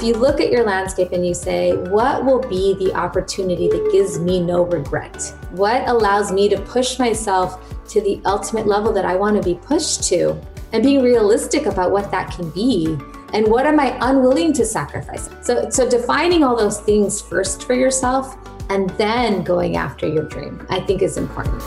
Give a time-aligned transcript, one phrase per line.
[0.00, 3.90] if you look at your landscape and you say, what will be the opportunity that
[3.92, 5.22] gives me no regret?
[5.50, 9.56] What allows me to push myself to the ultimate level that I want to be
[9.56, 10.40] pushed to?
[10.72, 12.96] And being realistic about what that can be.
[13.34, 15.28] And what am I unwilling to sacrifice?
[15.42, 18.38] So, so defining all those things first for yourself
[18.70, 21.62] and then going after your dream, I think is important.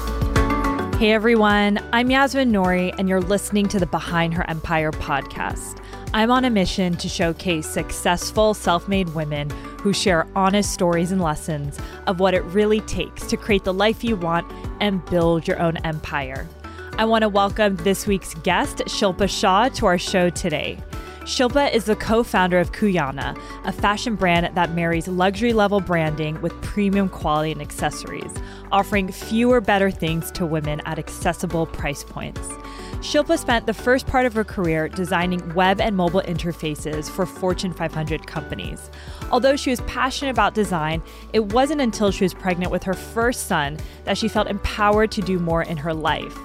[1.03, 5.83] Hey everyone, I'm Yasmin Nouri, and you're listening to the Behind Her Empire podcast.
[6.13, 9.49] I'm on a mission to showcase successful self made women
[9.81, 11.77] who share honest stories and lessons
[12.07, 14.49] of what it really takes to create the life you want
[14.79, 16.47] and build your own empire.
[16.97, 20.81] I want to welcome this week's guest, Shilpa Shah, to our show today.
[21.23, 26.41] Shilpa is the co founder of Cuyana, a fashion brand that marries luxury level branding
[26.41, 28.33] with premium quality and accessories,
[28.73, 32.41] offering fewer better things to women at accessible price points.
[32.99, 37.71] Shilpa spent the first part of her career designing web and mobile interfaces for Fortune
[37.71, 38.91] 500 companies.
[39.31, 43.47] Although she was passionate about design, it wasn't until she was pregnant with her first
[43.47, 46.37] son that she felt empowered to do more in her life.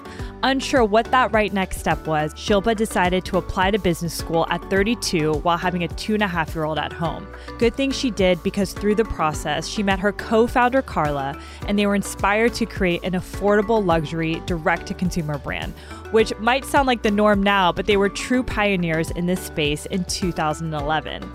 [0.43, 4.63] Unsure what that right next step was, Shilpa decided to apply to business school at
[4.71, 7.27] 32 while having a two and a half year old at home.
[7.59, 11.79] Good thing she did because through the process, she met her co founder Karla, and
[11.79, 15.73] they were inspired to create an affordable luxury direct to consumer brand,
[16.13, 19.87] which might sound like the norm now, but they were true pioneers in this space
[19.87, 21.29] in 2011.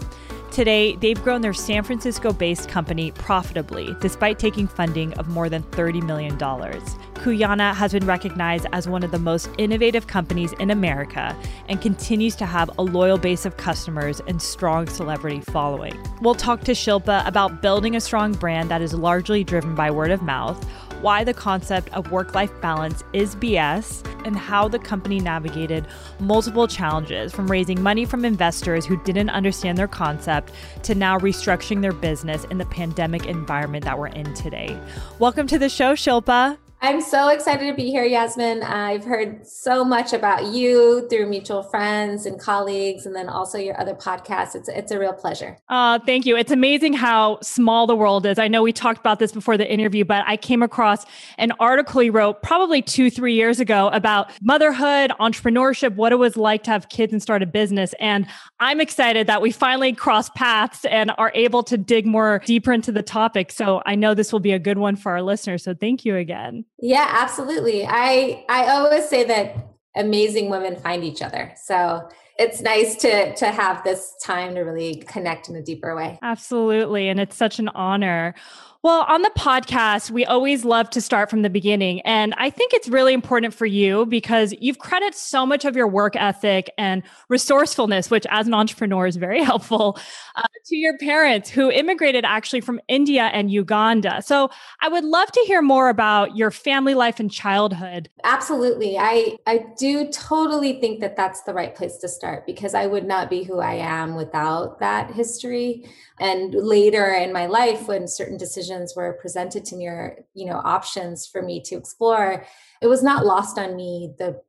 [0.54, 5.64] Today, they've grown their San Francisco based company profitably despite taking funding of more than
[5.64, 6.38] $30 million.
[6.38, 11.36] Cuyana has been recognized as one of the most innovative companies in America
[11.70, 16.00] and continues to have a loyal base of customers and strong celebrity following.
[16.22, 20.12] We'll talk to Shilpa about building a strong brand that is largely driven by word
[20.12, 20.64] of mouth
[21.04, 25.86] why the concept of work life balance is BS, and how the company navigated
[26.22, 31.82] multiple challenges from raising money from investors who didn't understand their concept to now restructuring
[31.82, 34.80] their business in the pandemic environment that we're in today.
[35.20, 36.58] Welcome to the show, Shilpa.
[36.84, 38.62] I'm so excited to be here, Yasmin.
[38.62, 43.80] I've heard so much about you through mutual friends and colleagues, and then also your
[43.80, 44.54] other podcasts.
[44.54, 45.58] It's it's a real pleasure.
[45.70, 46.36] Uh, thank you.
[46.36, 48.38] It's amazing how small the world is.
[48.38, 51.06] I know we talked about this before the interview, but I came across
[51.38, 56.36] an article you wrote probably two, three years ago about motherhood, entrepreneurship, what it was
[56.36, 57.96] like to have kids and start a business.
[58.02, 58.28] And
[58.60, 62.92] I'm excited that we finally crossed paths and are able to dig more deeper into
[62.92, 63.54] the topic.
[63.54, 65.64] So I know this will be a good one for our listeners.
[65.64, 66.66] So thank you again.
[66.84, 67.86] Yeah, absolutely.
[67.88, 69.56] I I always say that
[69.96, 71.54] amazing women find each other.
[71.56, 76.20] So it's nice to to have this time to really connect in a deeper way.
[76.22, 78.36] Absolutely, and it's such an honor.
[78.84, 82.02] Well, on the podcast, we always love to start from the beginning.
[82.02, 85.88] And I think it's really important for you because you've credited so much of your
[85.88, 89.98] work ethic and resourcefulness, which as an entrepreneur is very helpful,
[90.36, 94.22] uh, to your parents who immigrated actually from India and Uganda.
[94.22, 94.50] So
[94.82, 98.10] I would love to hear more about your family life and childhood.
[98.26, 98.98] Absolutely.
[98.98, 103.06] I, I do totally think that that's the right place to start because I would
[103.06, 105.86] not be who I am without that history.
[106.20, 110.62] And later in my life, when certain decisions were presented to me or, you know,
[110.64, 112.46] options for me to explore,
[112.82, 114.42] it was not lost on me the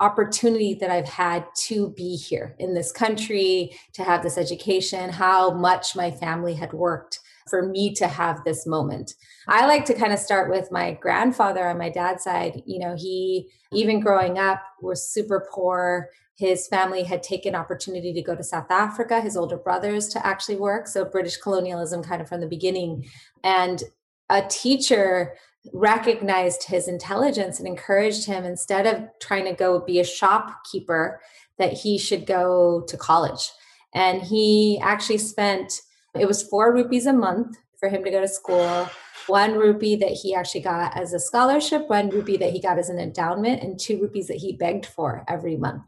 [0.00, 5.52] opportunity that I've had to be here in this country, to have this education, how
[5.52, 9.14] much my family had worked for me to have this moment.
[9.48, 12.62] I like to kind of start with my grandfather on my dad's side.
[12.66, 16.08] You know, he, even growing up, was super poor.
[16.36, 20.56] His family had taken opportunity to go to South Africa, his older brothers to actually
[20.56, 20.86] work.
[20.86, 23.06] So British colonialism kind of from the beginning.
[23.42, 23.82] And
[24.28, 25.34] a teacher
[25.72, 31.20] recognized his intelligence and encouraged him instead of trying to go be a shopkeeper
[31.58, 33.50] that he should go to college
[33.94, 35.82] and he actually spent
[36.18, 38.88] it was 4 rupees a month for him to go to school
[39.26, 42.88] one rupee that he actually got as a scholarship one rupee that he got as
[42.88, 45.82] an endowment and two rupees that he begged for every month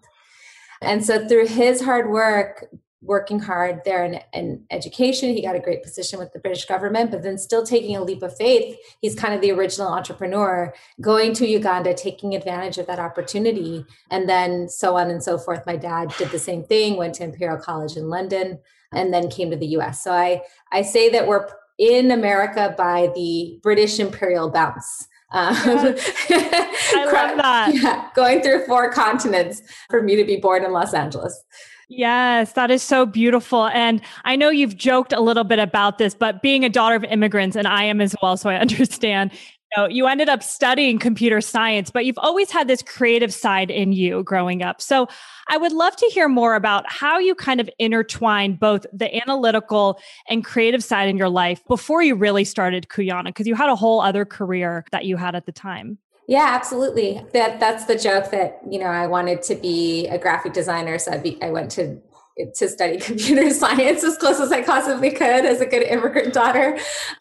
[0.83, 2.69] and so through his hard work
[3.01, 5.33] working hard there in, in, education.
[5.33, 8.23] He got a great position with the British government, but then still taking a leap
[8.23, 8.77] of faith.
[9.01, 14.29] He's kind of the original entrepreneur, going to Uganda, taking advantage of that opportunity, and
[14.29, 15.65] then so on and so forth.
[15.65, 18.59] My dad did the same thing, went to Imperial College in London,
[18.93, 20.03] and then came to the US.
[20.03, 20.43] So I,
[20.73, 21.49] I say that we're
[21.79, 25.08] in America by the British imperial bounce.
[25.31, 26.13] Um, yes.
[26.95, 27.71] I love that.
[27.75, 31.45] Yeah, going through four continents for me to be born in Los Angeles.
[31.91, 33.67] Yes, that is so beautiful.
[33.69, 37.05] And I know you've joked a little bit about this, but being a daughter of
[37.05, 39.33] immigrants, and I am as well, so I understand,
[39.77, 43.93] know, you ended up studying computer science, but you've always had this creative side in
[43.93, 44.81] you growing up.
[44.81, 45.09] So
[45.49, 49.99] I would love to hear more about how you kind of intertwine both the analytical
[50.29, 53.77] and creative side in your life before you really started Cuyana, because you had a
[53.77, 55.99] whole other career that you had at the time.
[56.29, 57.25] Yeah, absolutely.
[57.33, 61.13] That that's the joke that you know I wanted to be a graphic designer, so
[61.13, 61.99] I, be, I went to
[62.55, 66.79] to study computer science as close as I possibly could as a good immigrant daughter.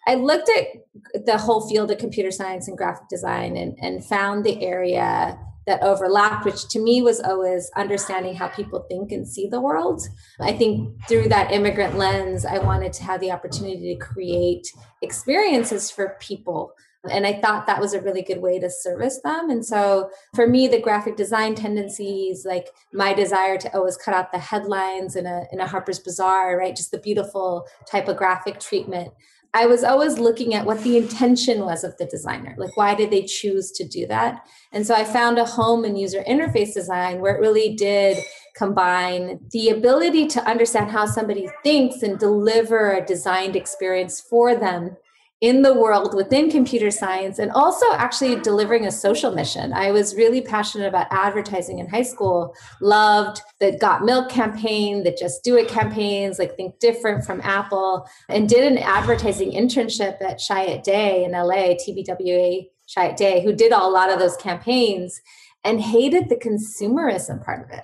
[0.08, 4.46] I looked at the whole field of computer science and graphic design and, and found
[4.46, 5.38] the area
[5.68, 10.02] that overlapped, which to me was always understanding how people think and see the world.
[10.40, 14.72] I think through that immigrant lens, I wanted to have the opportunity to create
[15.02, 16.72] experiences for people
[17.10, 19.50] and I thought that was a really good way to service them.
[19.50, 24.32] And so for me, the graphic design tendencies, like my desire to always cut out
[24.32, 26.76] the headlines in a, in a Harper's Bazaar, right?
[26.76, 29.14] Just the beautiful typographic treatment.
[29.54, 32.54] I was always looking at what the intention was of the designer.
[32.58, 34.46] Like, why did they choose to do that?
[34.72, 38.18] And so I found a home in user interface design where it really did
[38.56, 44.98] combine the ability to understand how somebody thinks and deliver a designed experience for them
[45.40, 49.72] in the world within computer science and also actually delivering a social mission.
[49.72, 55.16] I was really passionate about advertising in high school, loved the Got Milk campaign, the
[55.18, 60.40] Just Do It campaigns, like Think Different from Apple, and did an advertising internship at
[60.40, 65.22] Chiat Day in LA, TBWA Chiat Day, who did a lot of those campaigns
[65.64, 67.84] and hated the consumerism part of it.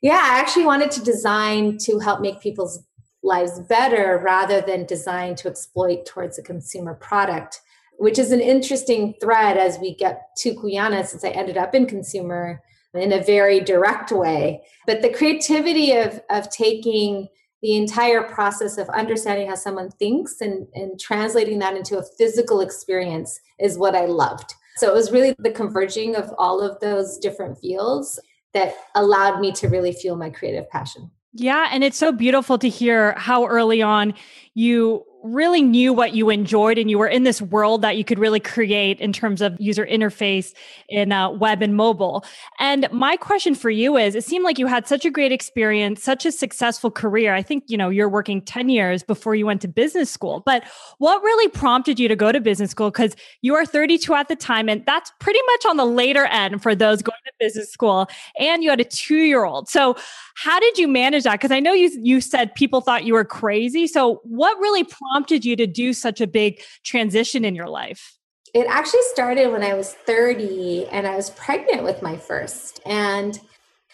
[0.00, 2.84] Yeah, I actually wanted to design to help make people's
[3.22, 7.60] lives better rather than designed to exploit towards a consumer product,
[7.98, 11.86] which is an interesting thread as we get to Cuyana since I ended up in
[11.86, 12.62] consumer
[12.94, 14.62] in a very direct way.
[14.86, 17.28] But the creativity of, of taking
[17.60, 22.60] the entire process of understanding how someone thinks and, and translating that into a physical
[22.60, 24.54] experience is what I loved.
[24.76, 28.20] So it was really the converging of all of those different fields
[28.54, 31.10] that allowed me to really feel my creative passion.
[31.32, 31.68] Yeah.
[31.70, 34.14] And it's so beautiful to hear how early on
[34.54, 38.18] you really knew what you enjoyed and you were in this world that you could
[38.18, 40.54] really create in terms of user interface
[40.88, 42.24] in uh, web and mobile.
[42.58, 46.02] And my question for you is it seemed like you had such a great experience,
[46.02, 47.34] such a successful career.
[47.34, 50.42] I think, you know, you're working 10 years before you went to business school.
[50.46, 50.64] But
[50.98, 52.90] what really prompted you to go to business school?
[52.90, 56.62] Because you are 32 at the time, and that's pretty much on the later end
[56.62, 58.08] for those going to business school.
[58.38, 59.68] And you had a two year old.
[59.68, 59.96] So,
[60.36, 61.32] how did you manage that?
[61.32, 63.88] Because I know you, you said people thought you were crazy.
[63.88, 68.18] So, what really prompted prompted you to do such a big transition in your life?
[68.54, 72.80] It actually started when I was 30 and I was pregnant with my first.
[72.86, 73.38] And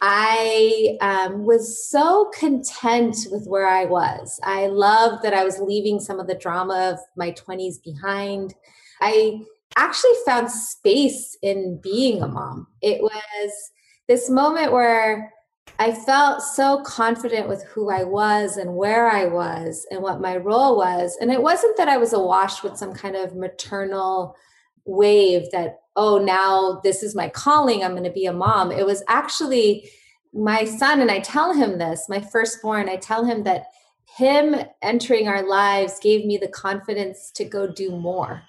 [0.01, 4.39] I um, was so content with where I was.
[4.45, 8.55] I loved that I was leaving some of the drama of my 20s behind.
[9.01, 9.41] I
[9.77, 12.67] actually found space in being a mom.
[12.83, 13.71] It was
[14.09, 15.33] this moment where
[15.79, 20.37] I felt so confident with who I was and where I was and what my
[20.37, 21.17] role was.
[21.21, 24.37] And it wasn't that I was awash with some kind of maternal
[24.85, 28.71] wave that, oh, now this is my calling, I'm going to be a mom.
[28.71, 29.91] It was actually
[30.33, 33.67] my son, and I tell him this, my firstborn, I tell him that
[34.17, 38.43] him entering our lives gave me the confidence to go do more.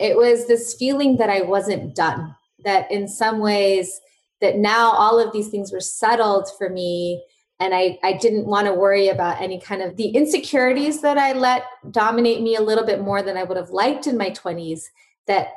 [0.00, 2.34] It was this feeling that I wasn't done,
[2.64, 4.00] that in some ways,
[4.40, 7.22] that now all of these things were settled for me
[7.58, 11.32] and I, I didn't want to worry about any kind of the insecurities that I
[11.32, 14.82] let dominate me a little bit more than I would have liked in my 20s.
[15.26, 15.48] That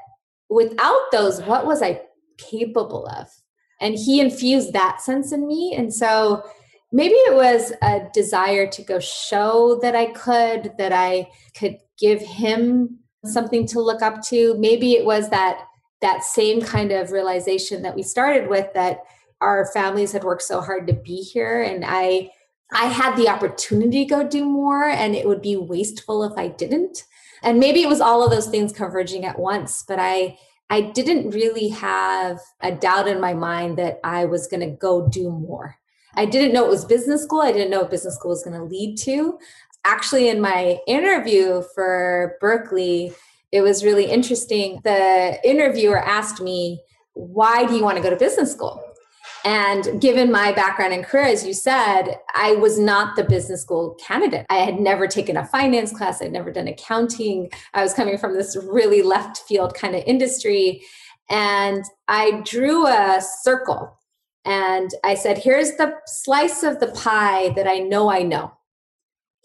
[0.50, 2.02] without those, what was I
[2.38, 3.28] capable of?
[3.82, 5.74] And he infused that sense in me.
[5.76, 6.44] And so
[6.92, 12.22] maybe it was a desire to go show that I could, that I could give
[12.22, 14.58] him something to look up to.
[14.58, 15.66] Maybe it was that
[16.02, 19.04] that same kind of realization that we started with that
[19.42, 22.30] our families had worked so hard to be here and i
[22.72, 26.48] i had the opportunity to go do more and it would be wasteful if i
[26.48, 27.06] didn't.
[27.42, 30.38] And maybe it was all of those things converging at once but i
[30.70, 35.08] i didn't really have a doubt in my mind that i was going to go
[35.08, 35.76] do more.
[36.16, 38.58] I didn't know it was business school i didn't know what business school was going
[38.58, 39.40] to lead to.
[39.86, 43.14] Actually in my interview for berkeley
[43.52, 44.80] it was really interesting.
[44.84, 46.82] The interviewer asked me,
[47.14, 48.84] Why do you want to go to business school?
[49.46, 53.96] And given my background and career, as you said, I was not the business school
[53.96, 54.46] candidate.
[54.50, 57.50] I had never taken a finance class, I'd never done accounting.
[57.74, 60.82] I was coming from this really left field kind of industry.
[61.30, 63.98] And I drew a circle
[64.46, 68.54] and I said, Here's the slice of the pie that I know I know.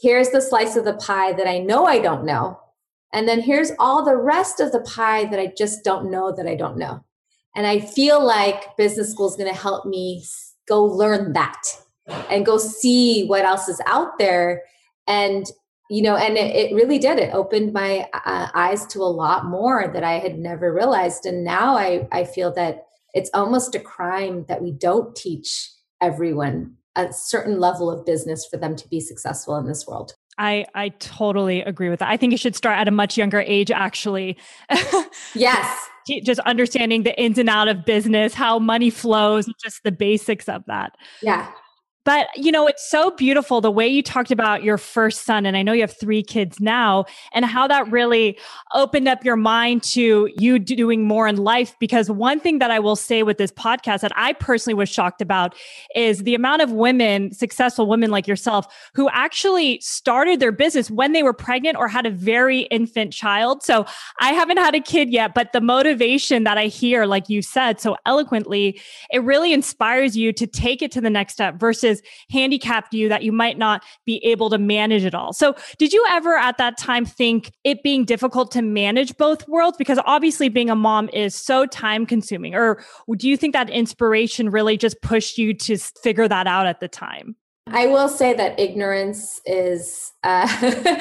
[0.00, 2.58] Here's the slice of the pie that I know I don't know
[3.14, 6.48] And then here's all the rest of the pie that I just don't know that
[6.48, 7.04] I don't know.
[7.56, 10.24] And I feel like business school is going to help me
[10.68, 11.62] go learn that
[12.28, 14.62] and go see what else is out there.
[15.06, 15.46] And,
[15.88, 17.20] you know, and it, it really did.
[17.20, 21.24] It opened my uh, eyes to a lot more that I had never realized.
[21.24, 26.74] And now I, I feel that it's almost a crime that we don't teach everyone
[26.96, 30.14] a certain level of business for them to be successful in this world.
[30.38, 32.10] I I totally agree with that.
[32.10, 34.36] I think you should start at a much younger age actually.
[35.34, 35.88] yes.
[36.22, 40.64] just understanding the ins and out of business, how money flows, just the basics of
[40.66, 40.96] that.
[41.22, 41.50] Yeah.
[42.04, 45.46] But, you know, it's so beautiful the way you talked about your first son.
[45.46, 48.38] And I know you have three kids now, and how that really
[48.74, 51.74] opened up your mind to you doing more in life.
[51.78, 55.22] Because one thing that I will say with this podcast that I personally was shocked
[55.22, 55.54] about
[55.94, 61.12] is the amount of women, successful women like yourself, who actually started their business when
[61.12, 63.62] they were pregnant or had a very infant child.
[63.62, 63.86] So
[64.20, 67.80] I haven't had a kid yet, but the motivation that I hear, like you said
[67.80, 68.80] so eloquently,
[69.10, 73.08] it really inspires you to take it to the next step versus is handicapped you
[73.08, 75.32] that you might not be able to manage it all.
[75.32, 79.76] So, did you ever at that time think it being difficult to manage both worlds?
[79.76, 82.54] Because obviously, being a mom is so time consuming.
[82.54, 82.82] Or
[83.16, 86.88] do you think that inspiration really just pushed you to figure that out at the
[86.88, 87.36] time?
[87.68, 90.46] I will say that ignorance is uh,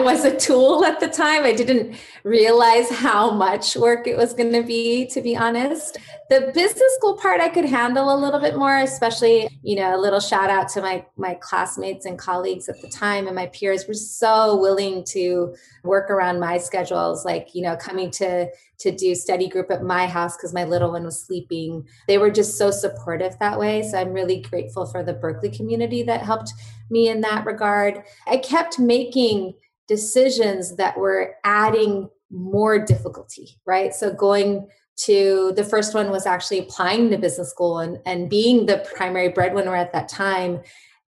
[0.00, 1.44] was a tool at the time.
[1.44, 5.98] I didn't realize how much work it was going to be, to be honest.
[6.28, 10.00] The business school part I could handle a little bit more, especially you know a
[10.00, 13.86] little shout out to my my classmates and colleagues at the time and my peers
[13.86, 15.54] were so willing to
[15.84, 18.48] work around my schedules, like you know coming to
[18.82, 21.86] to do study group at my house because my little one was sleeping.
[22.08, 23.82] They were just so supportive that way.
[23.82, 26.52] So I'm really grateful for the Berkeley community that helped
[26.90, 28.02] me in that regard.
[28.26, 29.54] I kept making
[29.88, 33.94] decisions that were adding more difficulty, right?
[33.94, 38.66] So going to the first one was actually applying to business school and, and being
[38.66, 40.60] the primary breadwinner at that time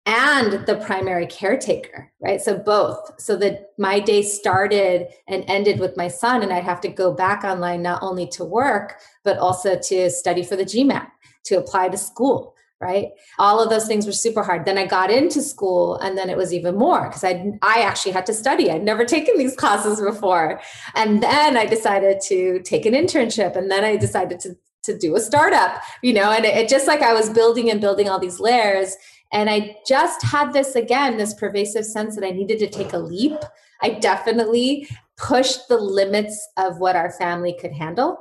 [0.06, 2.42] and the primary caretaker, right?
[2.42, 6.82] So both, so that my day started and ended with my son, and I'd have
[6.82, 11.08] to go back online not only to work, but also to study for the GMAT,
[11.46, 13.12] to apply to school, right?
[13.40, 14.66] All of those things were super hard.
[14.66, 18.12] Then I got into school, and then it was even more because I I actually
[18.12, 18.70] had to study.
[18.70, 20.60] I'd never taken these classes before,
[20.96, 25.16] and then I decided to take an internship, and then I decided to to do
[25.16, 28.20] a startup, you know, and it, it just like I was building and building all
[28.20, 28.98] these layers
[29.34, 33.00] and I just had this again, this pervasive sense that I needed to take a
[33.00, 33.34] leap.
[33.82, 34.88] I definitely
[35.18, 38.20] pushed the limits of what our family could handle,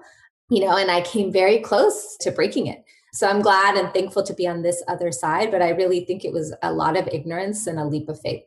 [0.50, 2.83] you know, and I came very close to breaking it.
[3.12, 6.25] So I'm glad and thankful to be on this other side, but I really think
[6.25, 8.42] it was a lot of ignorance and a leap of faith.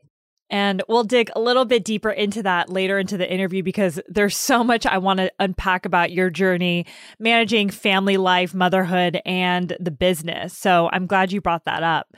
[0.50, 4.36] And we'll dig a little bit deeper into that later into the interview because there's
[4.36, 6.86] so much I want to unpack about your journey
[7.18, 10.56] managing family life, motherhood, and the business.
[10.56, 12.08] So I'm glad you brought that up.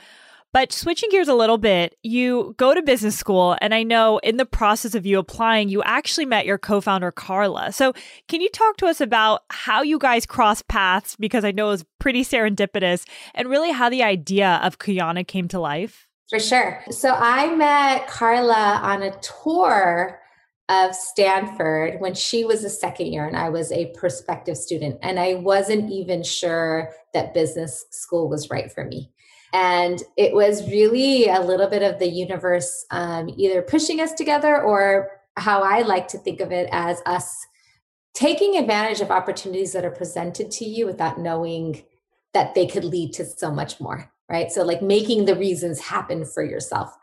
[0.51, 4.37] But switching gears a little bit, you go to business school, and I know in
[4.37, 7.71] the process of you applying, you actually met your co founder, Karla.
[7.71, 7.93] So,
[8.27, 11.15] can you talk to us about how you guys crossed paths?
[11.15, 15.47] Because I know it was pretty serendipitous, and really how the idea of Cuyana came
[15.49, 16.07] to life?
[16.29, 16.83] For sure.
[16.89, 20.19] So, I met Karla on a tour
[20.69, 24.99] of Stanford when she was a second year and I was a prospective student.
[25.01, 29.11] And I wasn't even sure that business school was right for me.
[29.53, 34.61] And it was really a little bit of the universe um, either pushing us together
[34.61, 37.35] or how I like to think of it as us
[38.13, 41.83] taking advantage of opportunities that are presented to you without knowing
[42.33, 44.51] that they could lead to so much more, right?
[44.51, 46.95] So, like making the reasons happen for yourself.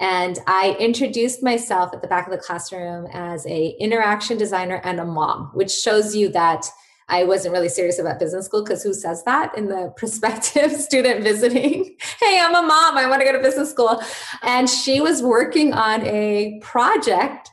[0.00, 4.98] And I introduced myself at the back of the classroom as a interaction designer and
[4.98, 6.66] a mom, which shows you that
[7.08, 11.22] I wasn't really serious about business school because who says that in the prospective student
[11.22, 11.96] visiting?
[12.20, 12.96] hey, I'm a mom.
[12.96, 14.02] I want to go to business school.
[14.42, 17.50] And she was working on a project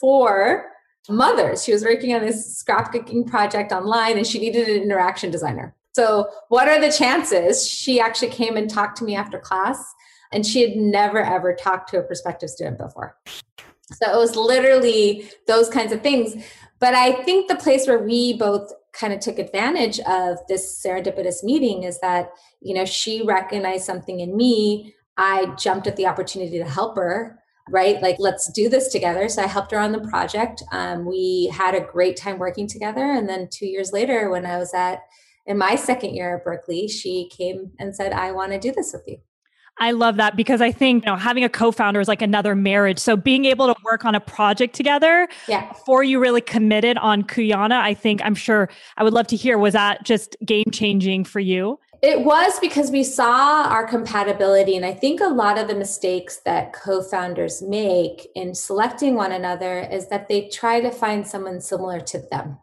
[0.00, 0.70] for
[1.08, 1.64] mothers.
[1.64, 5.74] She was working on this scrapbooking project online and she needed an interaction designer.
[5.92, 7.68] So, what are the chances?
[7.68, 9.92] She actually came and talked to me after class,
[10.32, 13.16] and she had never ever talked to a prospective student before.
[13.92, 16.36] So, it was literally those kinds of things.
[16.78, 21.42] But I think the place where we both kind of took advantage of this serendipitous
[21.42, 22.30] meeting is that
[22.60, 24.94] you know she recognized something in me.
[25.16, 27.36] I jumped at the opportunity to help her
[27.72, 28.02] right?
[28.02, 29.28] Like let's do this together.
[29.28, 30.60] So i helped her on the project.
[30.72, 33.04] Um, we had a great time working together.
[33.04, 35.02] And then two years later when i was at
[35.46, 38.92] in my second year at berkeley she came and said i want to do this
[38.92, 39.18] with you
[39.80, 42.98] I love that because I think you know having a co-founder is like another marriage.
[42.98, 45.68] So being able to work on a project together yeah.
[45.68, 49.58] before you really committed on Cuyana, I think I'm sure I would love to hear
[49.58, 51.78] was that just game changing for you?
[52.02, 54.74] It was because we saw our compatibility.
[54.74, 59.32] And I think a lot of the mistakes that co founders make in selecting one
[59.32, 62.58] another is that they try to find someone similar to them.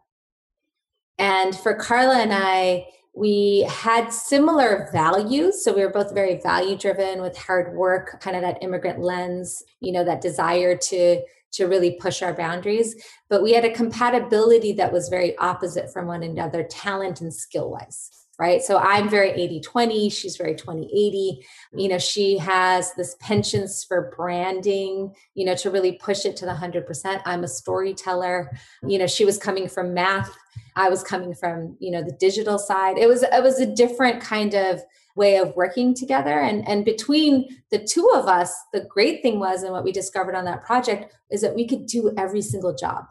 [1.18, 2.86] And for Karla and I,
[3.18, 5.64] we had similar values.
[5.64, 9.62] So we were both very value driven with hard work, kind of that immigrant lens,
[9.80, 12.94] you know, that desire to to really push our boundaries.
[13.30, 17.70] But we had a compatibility that was very opposite from one another, talent and skill
[17.70, 18.62] wise right?
[18.62, 21.46] So I'm very 80 20, she's very 20 80.
[21.74, 26.46] You know, she has this penchant for branding, you know, to really push it to
[26.46, 27.22] the 100%.
[27.24, 28.50] I'm a storyteller.
[28.86, 30.34] You know, she was coming from math,
[30.76, 32.98] I was coming from, you know, the digital side.
[32.98, 34.80] It was it was a different kind of
[35.16, 39.64] way of working together and and between the two of us the great thing was
[39.64, 43.04] and what we discovered on that project is that we could do every single job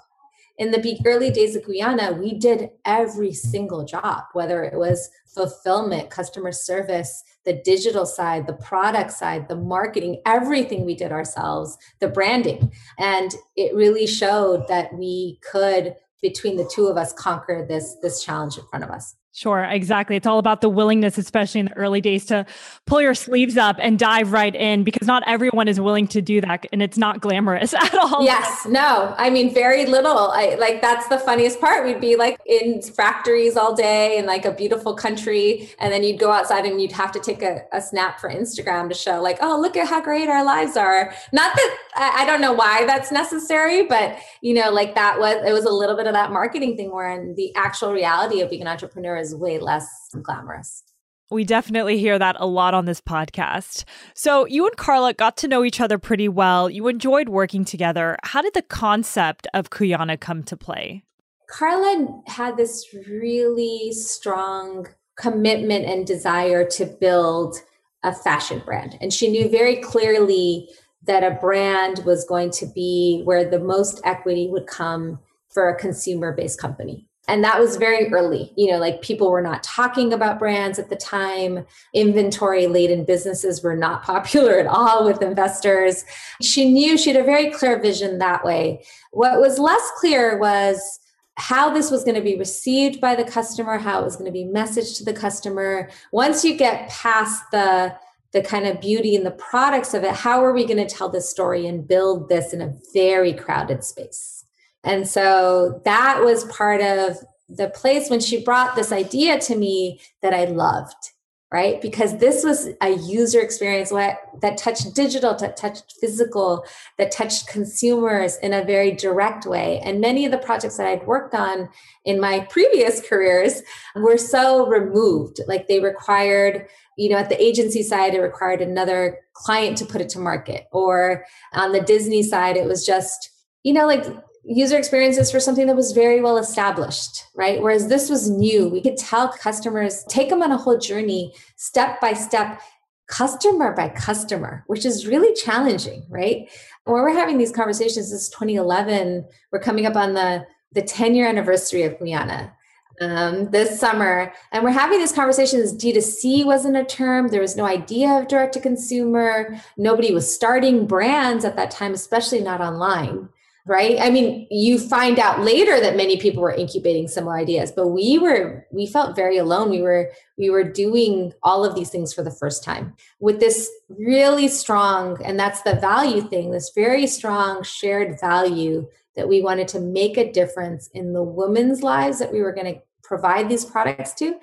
[0.57, 6.09] in the early days of Cuyana, we did every single job, whether it was fulfillment,
[6.09, 12.07] customer service, the digital side, the product side, the marketing, everything we did ourselves, the
[12.07, 12.71] branding.
[12.97, 18.23] And it really showed that we could, between the two of us, conquer this, this
[18.23, 19.15] challenge in front of us.
[19.37, 20.15] Sure, exactly.
[20.15, 22.43] It's all about the willingness, especially in the early days, to
[22.87, 26.41] pull your sleeves up and dive right in because not everyone is willing to do
[26.41, 28.23] that and it's not glamorous at all.
[28.23, 29.13] Yes, no.
[29.15, 30.31] I mean, very little.
[30.31, 31.85] I like that's the funniest part.
[31.85, 36.17] We'd be like in factories all day in like a beautiful country, and then you'd
[36.17, 39.37] go outside and you'd have to take a, a snap for Instagram to show, like,
[39.41, 41.13] oh, look at how great our lives are.
[41.31, 45.35] Not that I, I don't know why that's necessary, but you know, like that was
[45.45, 48.49] it was a little bit of that marketing thing where in the actual reality of
[48.49, 49.87] being an entrepreneur is is way less
[50.21, 50.83] glamorous.
[51.29, 53.83] We definitely hear that a lot on this podcast.
[54.13, 56.69] So, you and Karla got to know each other pretty well.
[56.69, 58.17] You enjoyed working together.
[58.23, 61.03] How did the concept of Cuyana come to play?
[61.49, 67.57] Karla had this really strong commitment and desire to build
[68.03, 68.97] a fashion brand.
[69.01, 70.69] And she knew very clearly
[71.05, 75.77] that a brand was going to be where the most equity would come for a
[75.77, 80.13] consumer based company and that was very early you know like people were not talking
[80.13, 81.65] about brands at the time.
[81.93, 86.05] Inventory laden businesses were not popular at all with investors.
[86.41, 88.83] She knew she had a very clear vision that way.
[89.11, 90.99] What was less clear was
[91.35, 94.31] how this was going to be received by the customer how it was going to
[94.31, 95.89] be messaged to the customer.
[96.11, 97.95] Once you get past the
[98.33, 101.07] the kind of beauty and the products of it how are we going to tell
[101.07, 104.36] this story and build this in a very crowded space
[104.83, 107.17] and so that was part of
[107.49, 111.11] the place when she brought this idea to me that I loved,
[111.51, 111.81] right?
[111.81, 116.65] Because this was a user experience that touched digital, that touched physical,
[116.97, 119.79] that touched consumers in a very direct way.
[119.79, 121.69] And many of the projects that I'd worked on
[122.03, 123.61] in my previous careers
[123.95, 129.19] were so removed, like they required you know at the agency side it required another
[129.33, 133.29] client to put it to market or on the disney side it was just
[133.61, 134.03] you know like
[134.47, 137.61] user experiences for something that was very well established, right?
[137.61, 138.69] Whereas this was new.
[138.69, 142.61] We could tell customers, take them on a whole journey, step by step,
[143.07, 146.49] customer by customer, which is really challenging, right?
[146.85, 151.13] When we're having these conversations, this is 2011, we're coming up on the, the 10
[151.13, 152.53] year anniversary of Cuyana.
[152.99, 155.71] Um, this summer, and we're having these conversations.
[155.71, 157.27] D2C wasn't a term.
[157.27, 159.61] There was no idea of direct to consumer.
[159.77, 163.29] Nobody was starting brands at that time, especially not online
[163.67, 163.97] right?
[163.99, 168.17] I mean you find out later that many people were incubating similar ideas but we
[168.17, 169.69] were we felt very alone.
[169.69, 172.95] We were we were doing all of these things for the first time.
[173.19, 179.27] With this really strong and that's the value thing this very strong shared value that
[179.27, 182.81] we wanted to make a difference in the women's lives that we were going to
[183.03, 184.35] provide these products to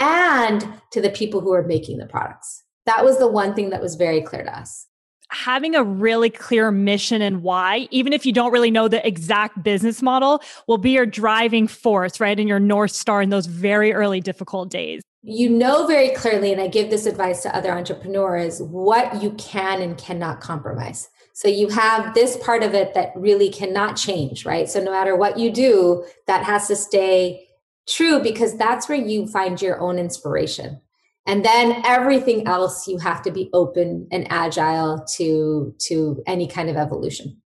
[0.00, 2.64] and to the people who are making the products.
[2.86, 4.86] That was the one thing that was very clear to us
[5.30, 9.62] having a really clear mission and why, even if you don't really know the exact
[9.62, 12.38] business model, will be your driving force, right?
[12.38, 15.02] And your North Star in those very early difficult days.
[15.22, 19.82] You know very clearly, and I give this advice to other entrepreneurs, what you can
[19.82, 21.08] and cannot compromise.
[21.34, 24.68] So you have this part of it that really cannot change, right?
[24.68, 27.48] So no matter what you do, that has to stay
[27.88, 30.80] true because that's where you find your own inspiration
[31.28, 36.68] and then everything else you have to be open and agile to to any kind
[36.68, 37.40] of evolution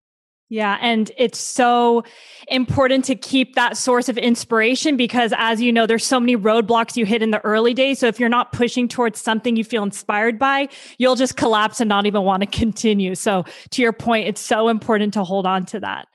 [0.52, 0.78] Yeah.
[0.80, 2.02] And it's so
[2.48, 6.96] important to keep that source of inspiration because, as you know, there's so many roadblocks
[6.96, 8.00] you hit in the early days.
[8.00, 11.88] So if you're not pushing towards something you feel inspired by, you'll just collapse and
[11.88, 13.14] not even want to continue.
[13.14, 16.08] So, to your point, it's so important to hold on to that.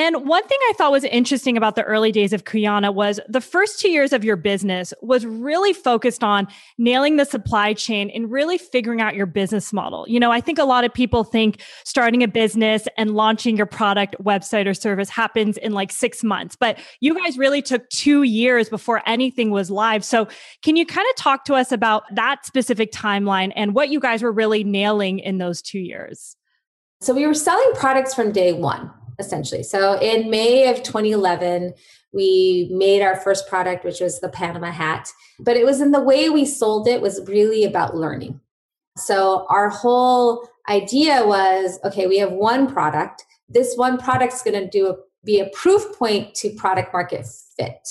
[0.00, 3.42] And one thing I thought was interesting about the early days of Cuyana was the
[3.42, 8.32] first two years of your business was really focused on nailing the supply chain and
[8.32, 10.06] really figuring out your business model.
[10.08, 13.66] You know, I think a lot of people think starting a business and launching your
[13.66, 18.22] product, website, or service happens in like six months, but you guys really took two
[18.22, 20.02] years before anything was live.
[20.02, 20.28] So,
[20.62, 24.22] can you kind of talk to us about that specific timeline and what you guys
[24.22, 26.38] were really nailing in those two years?
[27.02, 29.62] So, we were selling products from day one essentially.
[29.62, 31.74] So in May of 2011,
[32.12, 35.08] we made our first product, which was the Panama hat.
[35.38, 38.40] But it was in the way we sold it was really about learning.
[38.96, 43.24] So our whole idea was okay, we have one product.
[43.48, 47.26] This one product is going to do a, be a proof point to product market
[47.56, 47.88] fit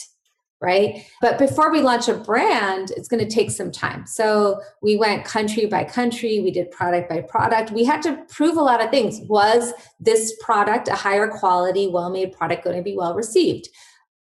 [0.61, 1.05] right?
[1.21, 4.05] But before we launch a brand, it's going to take some time.
[4.05, 7.71] So we went country by country, we did product by product.
[7.71, 9.21] We had to prove a lot of things.
[9.29, 13.69] Was this product a higher quality, well made product going to be well received?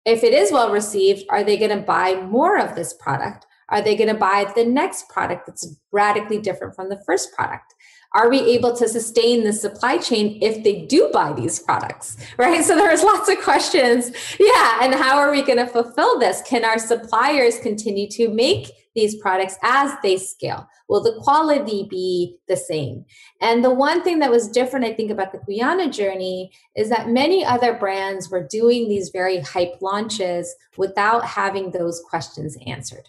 [0.05, 3.47] If it is well received, are they going to buy more of this product?
[3.69, 7.75] Are they going to buy the next product that's radically different from the first product?
[8.15, 12.65] Are we able to sustain the supply chain if they do buy these products right?
[12.65, 14.13] So there's lots of questions.
[14.39, 16.43] Yeah and how are we going to fulfill this?
[16.43, 20.69] Can our suppliers continue to make these products as they scale?
[20.89, 23.05] Will the quality be the same?
[23.41, 27.09] And the one thing that was different i think about the Cuyana journey is that
[27.09, 33.09] many other brands were doing these very hype launches without having those questions answered.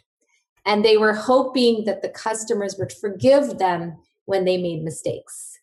[0.65, 5.57] And they were hoping that the customers would forgive them when they made mistakes.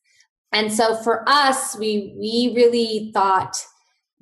[0.53, 3.65] And so for us, we we really thought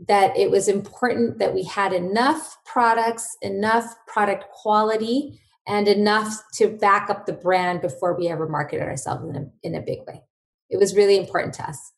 [0.07, 6.69] that it was important that we had enough products, enough product quality, and enough to
[6.69, 10.23] back up the brand before we ever marketed ourselves in a, in a big way.
[10.71, 11.93] It was really important to us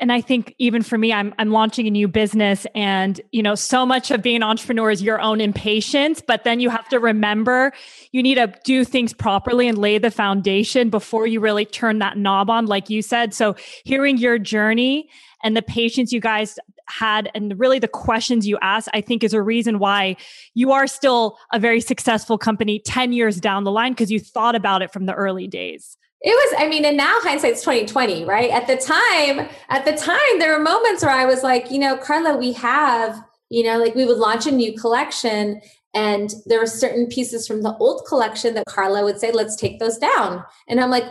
[0.00, 3.54] and I think even for me, I'm I'm launching a new business, and you know,
[3.54, 6.22] so much of being an entrepreneur is your own impatience.
[6.24, 7.72] But then you have to remember
[8.12, 12.16] you need to do things properly and lay the foundation before you really turn that
[12.16, 13.34] knob on, like you said.
[13.34, 15.08] So hearing your journey
[15.42, 16.58] and the patience you guys
[16.88, 20.16] had and really the questions you asked, I think is a reason why
[20.54, 24.54] you are still a very successful company 10 years down the line because you thought
[24.54, 25.96] about it from the early days.
[26.20, 28.50] It was, I mean, and now hindsight's 2020, right?
[28.50, 31.96] At the time, at the time, there were moments where I was like, you know,
[31.96, 35.60] Karla, we have, you know, like we would launch a new collection
[35.94, 39.78] and there were certain pieces from the old collection that Karla would say, let's take
[39.78, 40.44] those down.
[40.66, 41.04] And I'm like,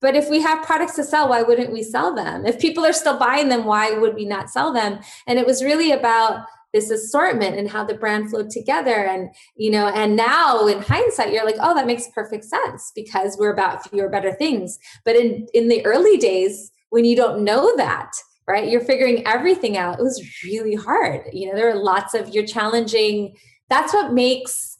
[0.00, 2.44] but if we have products to sell, why wouldn't we sell them?
[2.44, 4.98] If people are still buying them, why would we not sell them?
[5.26, 9.04] And it was really about this assortment and how the brand flowed together.
[9.06, 13.36] And you know and now in hindsight you're like oh that makes perfect sense because
[13.38, 14.78] we're about fewer better things.
[15.04, 18.12] But in in the early days when you don't know that
[18.48, 21.22] right you're figuring everything out it was really hard.
[21.32, 23.34] You know there are lots of you're challenging.
[23.68, 24.71] That's what makes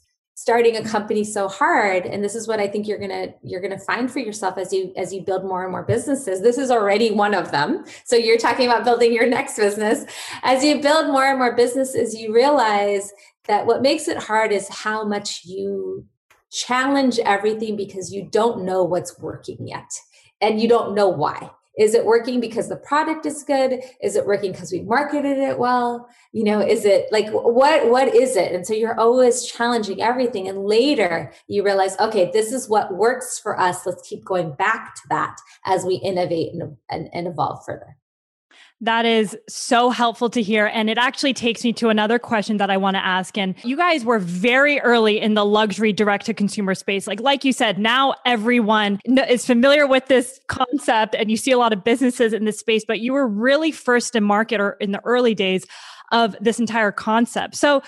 [0.43, 3.79] starting a company so hard and this is what i think you're gonna you're gonna
[3.79, 6.43] find for yourself as you as you build more and more businesses.
[6.43, 7.85] This is already one of them.
[8.05, 10.05] So you're talking about building your next business.
[10.43, 13.13] As you build more and more businesses you realize
[13.47, 16.05] that what makes it hard is how much you
[16.51, 19.91] challenge everything because you don't know what's working yet
[20.41, 23.81] and you don't know why is it working because the product is good?
[24.03, 26.09] Is it working because we marketed it well?
[26.33, 28.53] You know is it like what what is it?
[28.53, 33.39] And so you're always challenging everything and later you realize okay this is what works
[33.39, 33.87] for us.
[33.87, 37.97] Let's keep going back to that as we innovate and, and, and evolve further
[38.83, 40.67] that is so helpful to hear.
[40.67, 43.39] And it actually takes me to another question that I want to ask.
[43.39, 47.07] And you guys were very early in the luxury direct to consumer space.
[47.07, 51.59] Like, like you said, now everyone is familiar with this concept and you see a
[51.59, 54.91] lot of businesses in this space, but you were really first to market or in
[54.91, 55.65] the early days
[56.11, 57.55] of this entire concept.
[57.55, 57.83] So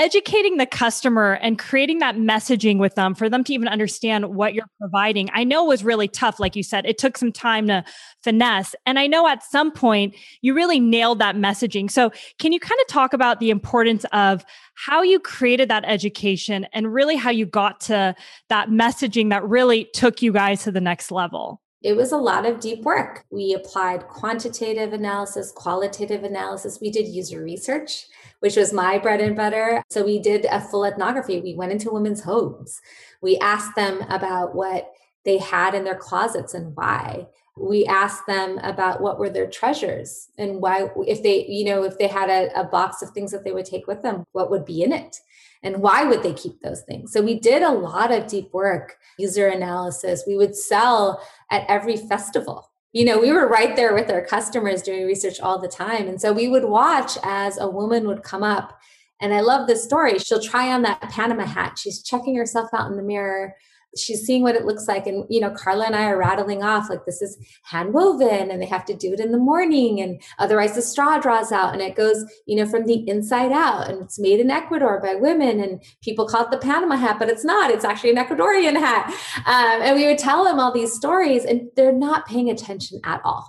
[0.00, 4.54] educating the customer and creating that messaging with them for them to even understand what
[4.54, 6.40] you're providing, I know was really tough.
[6.40, 7.84] Like you said, it took some time to
[8.22, 8.74] finesse.
[8.86, 11.90] And I know at some point you really nailed that messaging.
[11.90, 14.42] So, can you kind of talk about the importance of
[14.74, 18.14] how you created that education and really how you got to
[18.48, 21.60] that messaging that really took you guys to the next level?
[21.82, 23.24] It was a lot of deep work.
[23.30, 26.78] We applied quantitative analysis, qualitative analysis.
[26.80, 28.06] We did user research
[28.40, 29.82] which was my bread and butter.
[29.90, 31.40] So we did a full ethnography.
[31.40, 32.80] We went into women's homes.
[33.22, 34.90] We asked them about what
[35.24, 37.28] they had in their closets and why.
[37.60, 41.98] We asked them about what were their treasures and why if they you know if
[41.98, 44.64] they had a, a, box of things that they would take with them what would
[44.64, 45.18] be in it?
[45.62, 47.12] And why would they keep those things?
[47.12, 50.24] So we did a lot of deep work user analysis.
[50.26, 52.70] We would sell at every festival.
[52.92, 56.08] You know we were right there with our customers doing research all the time.
[56.08, 58.78] And so we would watch as a woman would come up.
[59.20, 60.18] And i love this story.
[60.18, 61.78] She'll try on that panama hat.
[61.78, 63.54] She's checking herself out in the mirror
[63.96, 66.90] she's seeing what it looks like and you know karla and i are rattling off
[66.90, 70.20] like this is hand woven and they have to do it in the morning and
[70.38, 74.02] otherwise the straw draws out and it goes you know from the inside out and
[74.02, 77.44] it's made in ecuador by women and people call it the panama hat but it's
[77.44, 77.70] not.
[77.70, 79.06] It's actually an ecuadorian hat.
[79.46, 83.20] Um, and we would tell them all these stories and they're not paying attention at
[83.24, 83.48] all.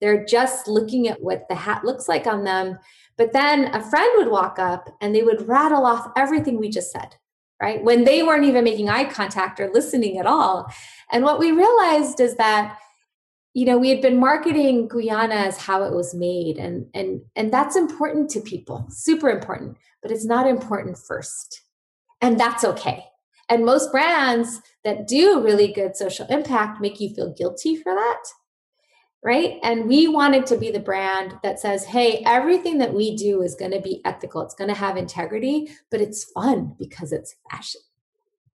[0.00, 2.78] They're just looking at what the hat looks like on them.
[3.16, 6.90] But then a friend would walk up and they would rattle off everything we just
[6.90, 7.14] said
[7.60, 7.82] right?
[7.82, 10.72] When they weren't even making eye contact or listening at all.
[11.10, 12.78] And what we realized is that
[13.54, 17.52] you know we had been marketing Cuyana as how it was made and and and
[17.52, 21.62] that's important to people super important but it's not important first
[22.20, 23.04] and that's okay
[23.48, 28.24] and most brands that do really good social impact make you feel guilty for that
[29.24, 29.58] right?
[29.62, 33.54] And we wanted to be the brand that says, hey, everything that we do is
[33.54, 37.80] going to be ethical, it's going to have integrity, but it's fun because it's fashion,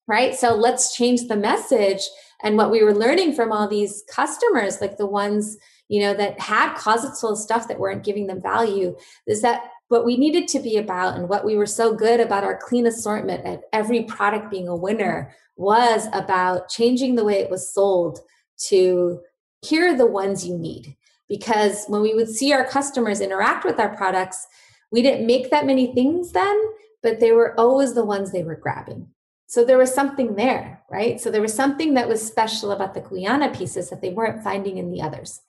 [0.07, 0.33] right?
[0.33, 2.01] So let's change the message.
[2.43, 5.55] And what we were learning from all these customers, like the ones,
[5.87, 8.97] you know, that had closets full of stuff that weren't giving them value,
[9.27, 12.43] is that what we needed to be about and what we were so good about
[12.43, 17.51] our clean assortment and every product being a winner was about changing the way it
[17.51, 18.19] was sold
[18.57, 19.21] to
[19.65, 20.95] here are the ones you need.
[21.27, 24.45] Because when we would see our customers interact with our products,
[24.91, 26.61] we didn't make that many things then,
[27.01, 29.07] but they were always the ones they were grabbing.
[29.47, 31.19] So there was something there, right?
[31.19, 34.77] So there was something that was special about the Cuyana pieces that they weren't finding
[34.77, 35.41] in the others.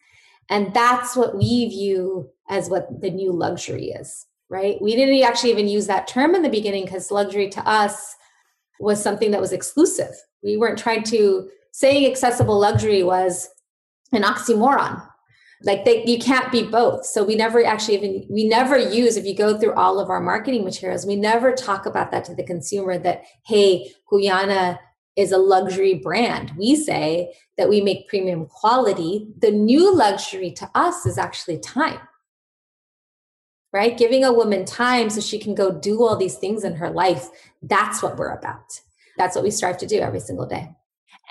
[0.49, 4.81] And that's what we view as what the new luxury is, right?
[4.81, 8.15] We didn't actually even use that term in the beginning because luxury to us
[8.79, 10.15] was something that was exclusive.
[10.43, 13.49] We weren't trying to saying accessible luxury was
[14.13, 15.07] an oxymoron.
[15.63, 17.07] Like they you can't be both.
[17.07, 20.21] So we never actually even we never use if you go through all of our
[20.21, 24.79] marketing materials we never talk about that to the consumer that hey Cuyana
[25.17, 26.53] is a luxury brand.
[26.59, 29.29] We say that we make premium quality.
[29.39, 32.01] The new luxury to us is actually time.
[33.73, 33.97] Right?
[33.97, 37.29] Giving a woman time so she can go do all these things in her life
[37.63, 38.81] that's what we're about.
[39.17, 40.69] That's what we strive to do every single day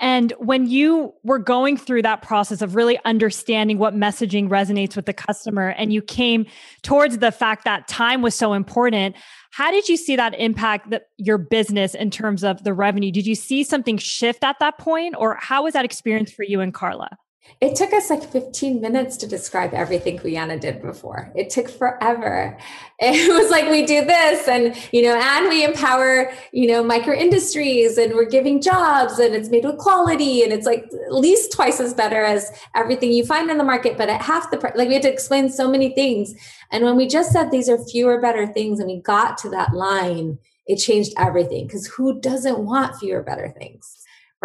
[0.00, 5.06] and when you were going through that process of really understanding what messaging resonates with
[5.06, 6.46] the customer, and you came
[6.82, 9.16] towards the fact that time was so important,
[9.52, 13.10] how did you see that impact the, your business in terms of the revenue?
[13.10, 16.60] Did you see something shift at that point, or how was that experience for you
[16.60, 17.16] and Karla?
[17.58, 21.32] It took us like 15 minutes to describe everything Cuyana did before.
[21.34, 22.56] It took forever.
[22.98, 27.14] It was like we do this and you know, and we empower, you know, micro
[27.14, 31.52] industries and we're giving jobs and it's made with quality and it's like at least
[31.52, 34.72] twice as better as everything you find in the market, but at half the price.
[34.76, 36.34] Like we had to explain so many things.
[36.72, 39.74] And when we just said these are fewer better things and we got to that
[39.74, 43.95] line, it changed everything because who doesn't want fewer better things?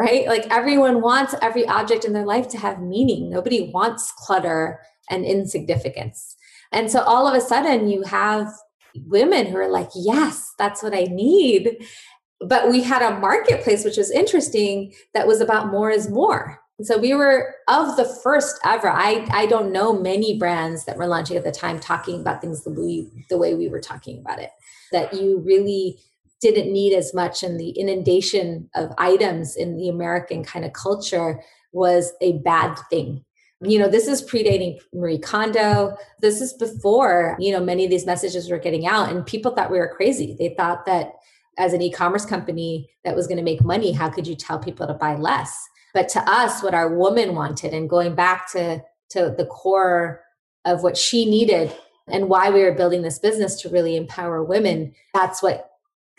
[0.02, 0.26] Right?
[0.26, 3.30] Like everyone wants every object in their life to have meaning.
[3.30, 4.80] Nobody wants clutter
[5.12, 6.36] and insignificance.
[6.72, 8.52] And so all of a sudden you have
[9.06, 11.86] women who are like, yes, that's what I need.
[12.40, 16.60] But we had a marketplace, which was interesting, that was about more is more.
[16.80, 18.90] And so we were of the first ever.
[18.90, 22.64] I, I don't know many brands that were launching at the time talking about things
[22.64, 24.50] the way, the way we were talking about it.
[24.92, 26.00] That you really
[26.42, 31.42] didn't need as much and the inundation of items in the american kind of culture
[31.72, 33.24] was a bad thing.
[33.64, 35.96] You know this is predating marie kondo.
[36.20, 39.72] This is before you know many of these messages were getting out and people thought
[39.72, 40.36] we were crazy.
[40.38, 41.14] They thought that
[41.58, 44.88] as an e-commerce company that was going to make money how could you tell people
[44.88, 45.56] to buy less?
[45.94, 50.22] But to us what our woman wanted and going back to to the core
[50.66, 51.76] of what she needed
[52.08, 55.71] and why we were building this business to really empower women that's what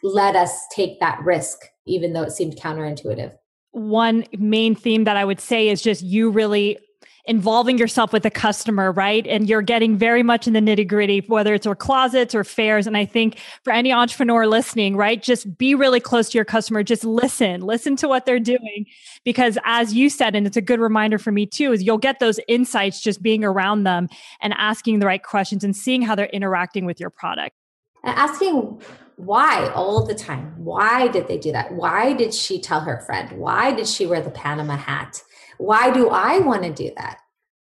[0.03, 3.33] let us take that risk, even though it seemed counterintuitive.
[3.73, 6.79] One main theme that I would say is just you really
[7.25, 9.27] involving yourself with the customer, right?
[9.29, 12.87] And you're getting very much in the nitty gritty, whether it's or closets or fairs.
[12.87, 16.83] And I think for any entrepreneur listening, right, just be really close to your customer.
[16.83, 18.87] Just listen, listen to what they're doing.
[19.25, 22.19] Because as you said, and it's a good reminder for me too, is you'll get
[22.19, 24.09] those insights just being around them
[24.41, 27.55] and asking the right questions and seeing how they're interacting with your product.
[28.05, 28.81] Asking
[29.17, 33.39] why all the time why did they do that why did she tell her friend
[33.39, 35.23] why did she wear the panama hat
[35.59, 37.19] why do i want to do that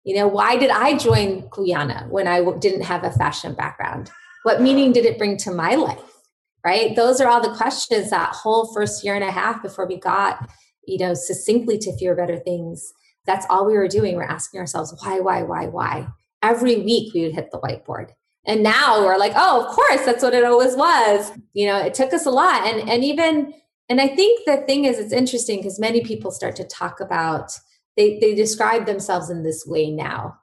[0.05, 4.11] You know, why did I join Cuyana when I didn't have a fashion background?
[4.43, 6.21] What meaning did it bring to my life?
[6.63, 6.95] Right?
[6.95, 10.47] Those are all the questions that whole first year and a half before we got,
[10.87, 12.93] you know, succinctly to fewer better things.
[13.25, 14.15] That's all we were doing.
[14.15, 16.07] We're asking ourselves, why, why, why, why?
[16.43, 18.11] Every week we would hit the whiteboard.
[18.47, 21.31] And now we're like, oh, of course, that's what it always was.
[21.53, 22.67] You know, it took us a lot.
[22.67, 23.53] And and even
[23.89, 27.51] and I think the thing is, it's interesting because many people start to talk about,
[27.97, 30.37] they, they describe themselves in this way now.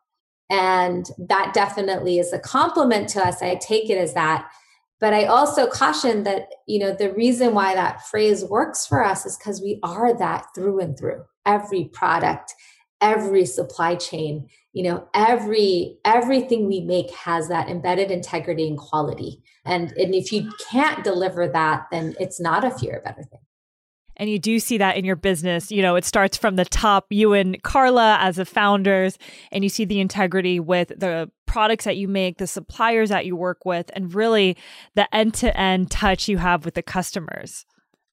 [0.48, 3.42] And that definitely is a compliment to us.
[3.42, 4.48] I take it as that.
[5.00, 9.26] But I also caution that, you know, the reason why that phrase works for us
[9.26, 11.24] is because we are that through and through.
[11.44, 12.54] Every product,
[13.02, 19.42] every supply chain, you know, every everything we make has that embedded integrity and quality.
[19.64, 23.40] And, and if you can't deliver that, then it's not a fewer better thing.
[24.16, 25.70] And you do see that in your business.
[25.72, 29.18] You know, it starts from the top, you and Karla as the founders,
[29.50, 33.36] and you see the integrity with the products that you make, the suppliers that you
[33.36, 34.56] work with, and really
[34.94, 37.64] the end to end touch you have with the customers.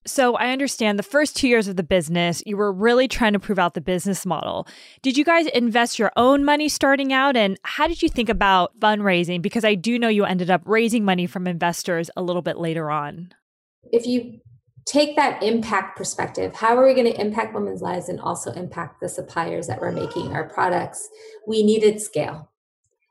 [0.09, 3.39] So I understand the first two years of the business, you were really trying to
[3.39, 4.67] prove out the business model.
[5.03, 7.37] Did you guys invest your own money starting out?
[7.37, 9.39] And how did you think about fundraising?
[9.39, 12.89] Because I do know you ended up raising money from investors a little bit later
[12.89, 13.33] on.
[13.91, 14.39] If you
[14.85, 19.01] take that impact perspective, how are we going to impact women's lives and also impact
[19.01, 21.07] the suppliers that we're making our products?
[21.47, 22.49] We needed scale.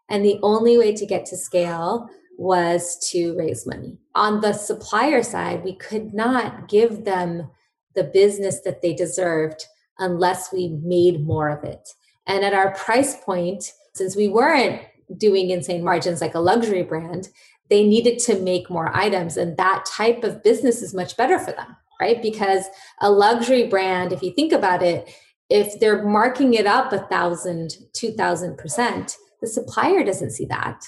[0.09, 3.99] And the only way to get to scale was to raise money.
[4.15, 7.51] On the supplier side, we could not give them
[7.95, 9.67] the business that they deserved
[9.99, 11.91] unless we made more of it.
[12.27, 14.83] And at our price point, since we weren't
[15.17, 17.29] doing insane margins like a luxury brand,
[17.71, 19.37] they needed to make more items.
[19.37, 22.23] And that type of business is much better for them, right?
[22.23, 22.67] Because
[23.01, 25.13] a luxury brand, if you think about it,
[25.51, 30.85] if they're marking it up a thousand, two thousand percent, the supplier doesn't see that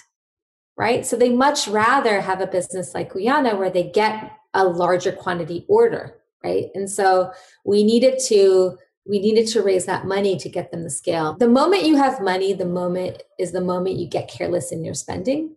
[0.80, 1.04] right?
[1.04, 5.66] So they much rather have a business like Cuyana where they get a larger quantity
[5.68, 6.68] order, right?
[6.74, 7.32] And so
[7.66, 11.36] we needed to we needed to raise that money to get them the scale.
[11.38, 14.94] The moment you have money, the moment is the moment you get careless in your
[14.94, 15.54] spending.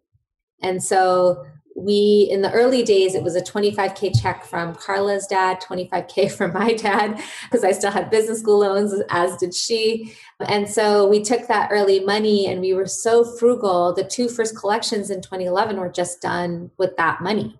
[0.61, 1.45] And so
[1.83, 6.53] we in the early days it was a 25k check from karla's dad 25k from
[6.53, 10.13] my dad because i still had business school loans as did she.
[10.47, 14.57] And so we took that early money and we were so frugal the two first
[14.57, 17.59] collections in 2011 were just done with that money.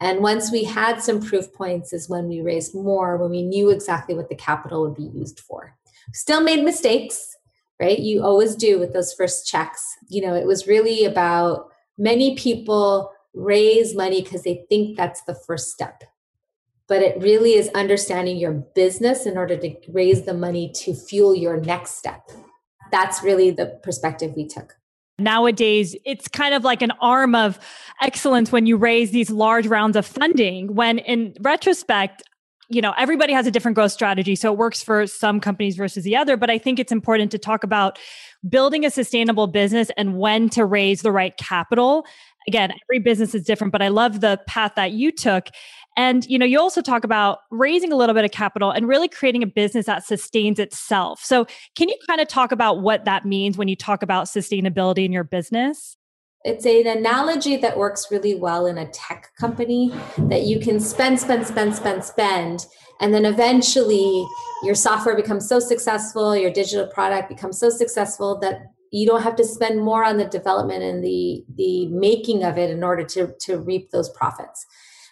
[0.00, 3.70] And once we had some proof points is when we raised more when we knew
[3.70, 5.74] exactly what the capital would be used for.
[6.12, 7.34] Still made mistakes
[7.80, 8.00] right?
[8.00, 9.96] You always do with those first checks.
[10.08, 15.34] You know it was really about many people raise money because they think that's the
[15.34, 16.04] first step.
[16.86, 21.34] But it really is understanding your business in order to raise the money to fuel
[21.34, 22.30] your next step.
[22.90, 24.74] That's really the perspective we took.
[25.18, 27.58] Nowadays, it's kind of like an arm of
[28.00, 30.74] excellence when you raise these large rounds of funding.
[30.74, 32.22] When in retrospect,
[32.70, 34.36] you know, everybody has a different growth strategy.
[34.36, 36.36] So it works for some companies versus the other.
[36.36, 37.98] But I think it's important to talk about
[38.48, 42.06] building a sustainable business and when to raise the right capital
[42.48, 45.48] again, every business is different, but I love the path that you took.
[45.96, 49.08] And you know, you also talk about raising a little bit of capital and really
[49.08, 51.20] creating a business that sustains itself.
[51.22, 55.04] So, can you kind of talk about what that means when you talk about sustainability
[55.04, 55.96] in your business?
[56.44, 61.18] It's an analogy that works really well in a tech company that you can spend,
[61.18, 62.66] spend, spend, spend, spend,
[63.00, 64.24] and then eventually
[64.62, 69.36] your software becomes so successful, your digital product becomes so successful that you don't have
[69.36, 73.34] to spend more on the development and the the making of it in order to
[73.40, 74.66] to reap those profits.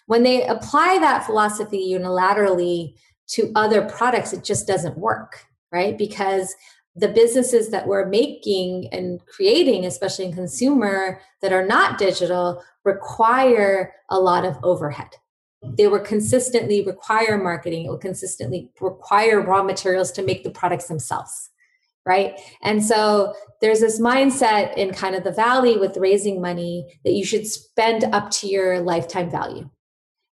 [0.05, 2.95] When they apply that philosophy unilaterally
[3.29, 5.97] to other products it just doesn't work right?
[5.97, 6.55] Because
[6.95, 13.93] the businesses that we're making and creating especially in consumer that are not digital require
[14.09, 15.09] a lot of overhead.
[15.63, 20.87] They will consistently require marketing it will consistently require raw materials to make the products
[20.87, 21.49] themselves
[22.07, 22.39] right?
[22.63, 27.25] And so there's this mindset in kind of the valley with raising money that you
[27.25, 29.69] should spend up to your lifetime value.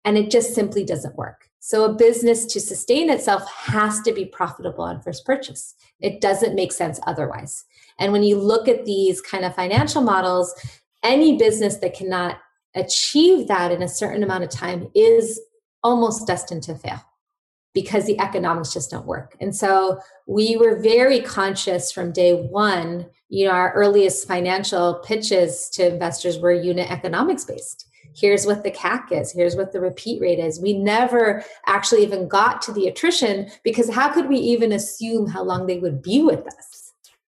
[0.03, 1.47] And it just simply doesn't work.
[1.59, 5.75] So a business to sustain itself has to be profitable on first purchase.
[5.99, 7.63] It doesn't make sense otherwise.
[7.99, 10.53] And when you look at these kind of financial models,
[11.03, 12.39] any business that cannot
[12.75, 15.39] achieve that in a certain amount of time is
[15.83, 17.01] almost destined to fail
[17.73, 19.35] because the economics just don't work.
[19.39, 23.07] And so we were very conscious from day one.
[23.29, 27.87] You know, our earliest financial pitches to investors were unit economics based.
[28.13, 29.31] Here's what the CAC is.
[29.31, 30.59] Here's what the repeat rate is.
[30.59, 35.43] We never actually even got to the attrition because how could we even assume how
[35.43, 36.81] long they would be with us?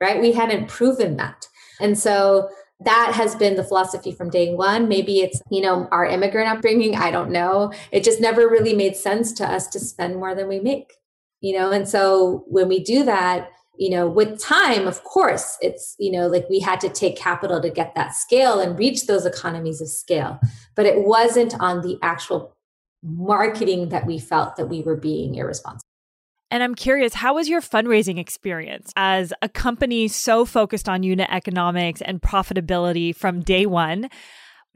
[0.00, 0.20] right?
[0.20, 1.46] We hadn't proven that.
[1.80, 2.48] And so
[2.80, 4.88] that has been the philosophy from day one.
[4.88, 6.94] Maybe it's, you know, our immigrant upbringing.
[6.94, 7.72] I don't know.
[7.90, 10.94] It just never really made sense to us to spend more than we make,
[11.40, 11.72] you know?
[11.72, 16.26] And so when we do that, you know, with time, of course, it's, you know,
[16.26, 19.88] like we had to take capital to get that scale and reach those economies of
[19.88, 20.40] scale.
[20.74, 22.56] But it wasn't on the actual
[23.02, 25.87] marketing that we felt that we were being irresponsible.
[26.50, 31.28] And I'm curious, how was your fundraising experience as a company so focused on unit
[31.30, 34.08] economics and profitability from day one?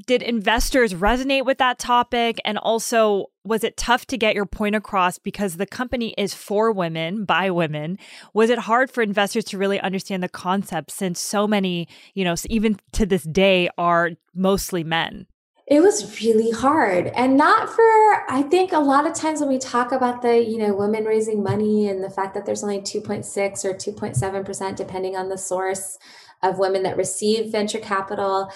[0.07, 2.41] Did investors resonate with that topic?
[2.45, 6.73] And also, was it tough to get your point across because the company is for
[6.73, 7.99] women, by women?
[8.35, 12.35] Was it hard for investors to really understand the concept since so many, you know,
[12.49, 15.27] even to this day, are mostly men?
[15.67, 17.07] It was really hard.
[17.09, 17.83] And not for
[18.29, 21.43] i think a lot of times when we talk about the you know women raising
[21.43, 25.99] money and the fact that there's only 2.6 or 2.7% depending on the source
[26.43, 28.51] of women that receive venture capital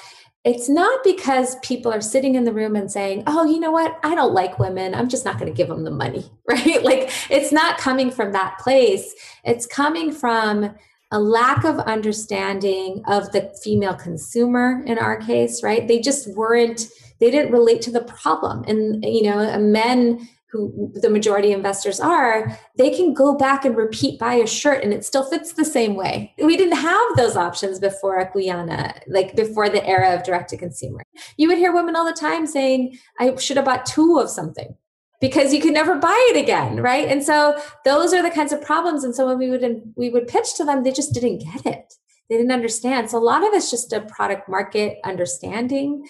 [0.44, 3.98] it's not because people are sitting in the room and saying oh you know what?
[4.02, 4.94] I don't like women.
[4.94, 6.82] I'm just not going to give them the money right?
[6.82, 9.14] Like it's not coming from that place.
[9.44, 10.74] It's coming from
[11.10, 15.86] a lack of understanding of the female consumer in our case, right?
[15.86, 16.86] They just weren't,
[17.20, 18.64] they didn't relate to the problem.
[18.66, 24.18] And, you know, men who the majority investors are, they can go back and repeat
[24.18, 26.32] buy a shirt and it still fits the same way.
[26.42, 30.56] We didn't have those options before a Cuyana, like before the era of direct to
[30.56, 31.02] consumer.
[31.36, 34.76] You would hear women all the time saying, I should have bought two of something
[35.20, 37.08] because you can never buy it again right?
[37.08, 39.04] And so those are the kinds of problems.
[39.04, 41.94] And so when we would we would pitch to them they just didn't get it.
[42.28, 43.10] They didn't understand.
[43.10, 46.06] So a lot of it's just a product market understanding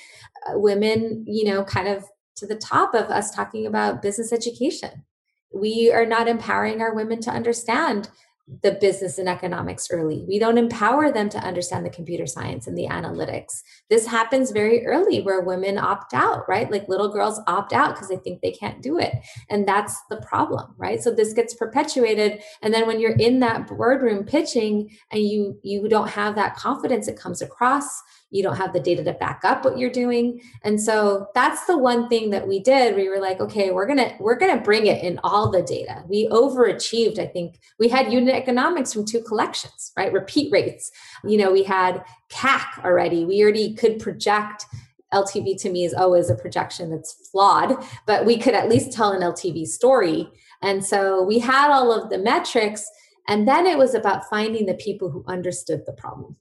[0.49, 2.05] uh, women you know kind of
[2.37, 5.05] to the top of us talking about business education.
[5.53, 8.11] We are not empowering our women to understand
[8.62, 10.24] the business and economics early.
[10.28, 13.62] We don't empower them to understand the computer science and the analytics.
[13.90, 16.70] This happens very early where women opt out, right?
[16.70, 19.12] Like little girls opt out because they think they can't do it.
[19.51, 21.03] And that's the problem, right?
[21.03, 25.88] So this gets perpetuated and then when you're in that boardroom pitching and you you
[25.88, 29.64] don't have that confidence it comes across you don't have the data to back up
[29.64, 33.41] what you're doing and so that's the one thing that we did we were like
[33.41, 37.59] okay we're gonna we're gonna bring it in all the data we overachieved i think
[37.79, 40.91] we had unit economics from two collections right repeat rates
[41.24, 44.66] you know we had cac already we already could project
[45.14, 49.12] LTV to me is always a projection that's flawed, but we could at least tell
[49.12, 50.29] an LTV story.
[50.62, 52.89] And so we had all of the metrics.
[53.29, 56.37] And then it was about finding the people who understood the problem.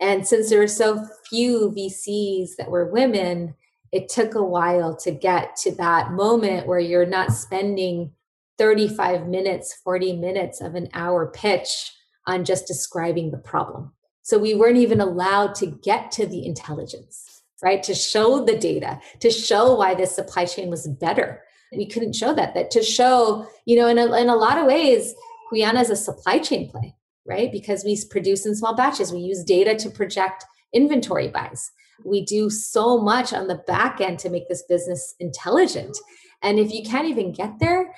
[0.00, 3.54] And since there were so few VCs that were women,
[3.92, 8.12] it took a while to get to that moment where you're not spending
[8.58, 11.92] 35 minutes, 40 minutes of an hour pitch
[12.26, 13.92] on just describing the problem.
[14.22, 17.82] So we weren't even allowed to get to the intelligence, right?
[17.84, 21.42] To show the data, to show why this supply chain was better.
[21.72, 24.66] We couldn't show that, that to show, you know, in a, in a lot of
[24.66, 25.14] ways,
[25.50, 26.94] Cuyana is a supply chain play
[27.28, 27.52] right?
[27.52, 31.70] Because we produce in small batches, we use data to project inventory buys.
[32.04, 35.96] We do so much on the back end to make this business intelligent.
[36.42, 37.92] And if you can't even get there,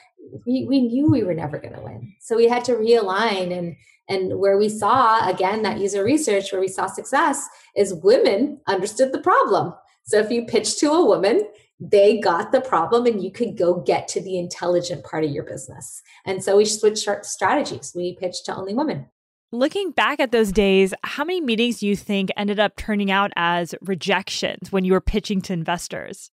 [0.46, 2.14] we, we knew we were never going to win.
[2.20, 3.76] So we had to realign and
[4.08, 9.12] and where we saw again that user research where we saw success is women understood
[9.12, 9.72] the problem.
[10.02, 11.44] So if you pitch to a woman,
[11.78, 15.44] they got the problem and you could go get to the intelligent part of your
[15.44, 16.02] business.
[16.26, 17.92] And so we switched strategies.
[17.94, 19.06] We pitched to only women.
[19.52, 23.32] Looking back at those days, how many meetings do you think ended up turning out
[23.34, 26.30] as rejections when you were pitching to investors?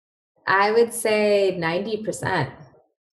[0.48, 2.50] I would say 90%.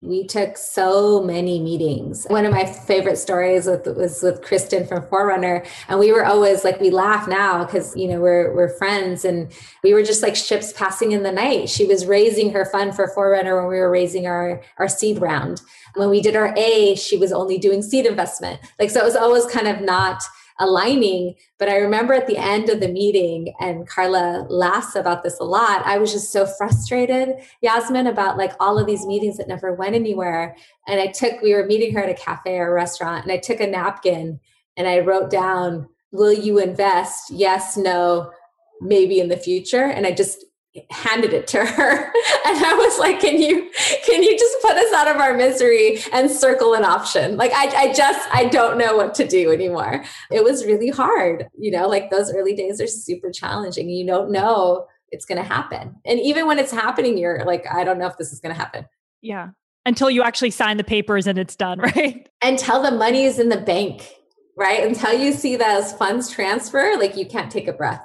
[0.04, 2.26] We took so many meetings.
[2.26, 6.64] One of my favorite stories with, was with Kirsten from Forerunner, and we were always
[6.64, 9.52] like we laugh now because you know we're we're friends, and
[9.84, 11.70] we were just like ships passing in the night.
[11.70, 15.62] She was raising her fund for Forerunner when we were raising our our seed round.
[15.94, 18.60] When we did our A, she was only doing seed investment.
[18.80, 20.24] Like so, it was always kind of not
[20.60, 21.36] aligning.
[21.58, 25.44] But I remember at the end of the meeting, and Karla laughs about this a
[25.44, 25.86] lot.
[25.86, 29.96] I was just so frustrated, Yasmin, about like all of these meetings that never went
[29.96, 30.56] anywhere.
[30.88, 33.38] And I took, we were meeting her at a cafe or a restaurant, and I
[33.38, 34.40] took a napkin
[34.78, 37.32] and I wrote down, Will you invest?
[37.32, 38.32] Yes, no,
[38.82, 39.86] maybe in the future.
[39.86, 40.44] And I just
[40.90, 42.14] handed it to her.
[42.44, 43.70] And i was like can you
[44.06, 47.38] can you just put us out of our misery and circle an option?
[47.38, 50.04] Like I, I just i don't know what to do anymore.
[50.32, 53.90] It was really hard you know like those early days are super challenging.
[53.90, 55.96] You don't know it's going to happen.
[56.06, 58.60] And even when it's happening you're like i don't know if this is going to
[58.60, 58.86] happen.
[59.22, 59.50] Yeah.
[59.86, 62.28] Until you actually sign the papers and it's done right?
[62.42, 64.10] Until the money is in the bank
[64.58, 64.86] right?
[64.86, 68.04] Until you see those funds transfer, like you can't take a breath.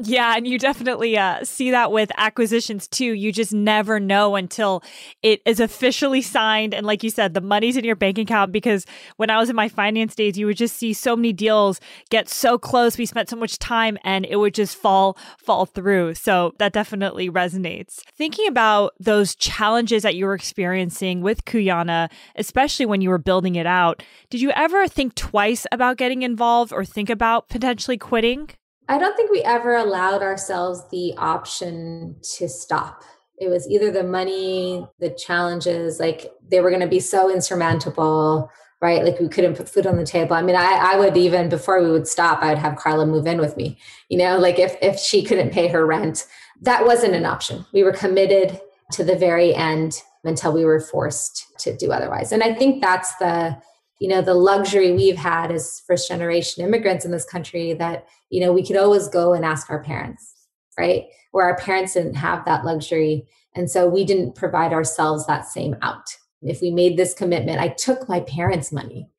[0.00, 3.14] Yeah, and you definitely uh, see that with acquisitions too.
[3.14, 4.84] You just never know until
[5.24, 6.72] it is officially signed.
[6.72, 8.52] And like you said, the money's in your bank account.
[8.52, 8.86] Because
[9.16, 11.80] when I was in my finance days, you would just see so many deals
[12.10, 12.96] get so close.
[12.96, 16.14] We spent so much time and it would just fall, fall through.
[16.14, 18.00] So that definitely resonates.
[18.14, 23.56] Thinking about those challenges that you were experiencing with Cuyana, especially when you were building
[23.56, 28.50] it out, did you ever think twice about getting involved or think about potentially quitting?
[28.88, 33.02] I don't think we ever allowed ourselves the option to stop.
[33.38, 38.50] It was either the money, the challenges, like they were going to be so insurmountable,
[38.80, 39.04] right?
[39.04, 40.34] Like we couldn't put food on the table.
[40.34, 43.26] I mean, I, I would even before we would stop, I would have Karla move
[43.26, 43.78] in with me.
[44.08, 46.26] You know, like if if she couldn't pay her rent,
[46.62, 47.64] that wasn't an option.
[47.72, 48.58] We were committed
[48.92, 52.32] to the very end until we were forced to do otherwise.
[52.32, 53.56] And I think that's the
[53.98, 58.40] you know the luxury we've had as first generation immigrants in this country that you
[58.40, 60.34] know we could always go and ask our parents
[60.78, 61.06] right?
[61.32, 63.26] Where our parents didn't have that luxury.
[63.54, 66.06] And so we didn't provide ourselves that same out.
[66.40, 69.10] If we made this commitment i took my parents money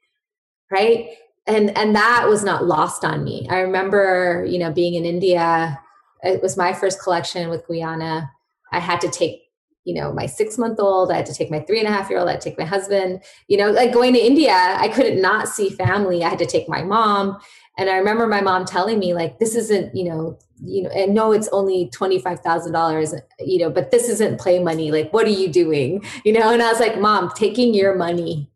[0.71, 1.09] right?
[1.47, 3.45] And and that was not lost on me.
[3.49, 5.77] I remember you know being in india
[6.23, 8.29] it was my first collection with Cuyana.
[8.71, 9.48] I had to take
[9.85, 11.11] you know, my six month old.
[11.11, 12.27] I had to take my three and a half year old.
[12.27, 13.23] I had to take my husband.
[13.47, 16.23] You know, like going to India, I couldn't not see family.
[16.23, 17.37] I had to take my mom.
[17.77, 21.13] And I remember my mom telling me, like, this isn't, you know, you know, and
[21.13, 24.91] no, it's only twenty five thousand dollars, you know, but this isn't play money.
[24.91, 26.03] Like, what are you doing?
[26.25, 28.51] You know, and I was like, Mom, taking your money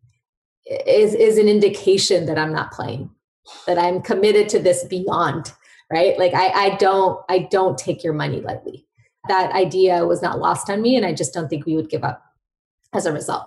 [0.86, 3.10] is is an indication that I'm not playing,
[3.66, 5.52] that I'm committed to this beyond,
[5.90, 6.18] right?
[6.18, 8.86] Like I, I don't I don't take your money lightly
[9.28, 10.96] that idea was not lost on me.
[10.96, 12.22] And I just don't think we would give up
[12.92, 13.46] as a result.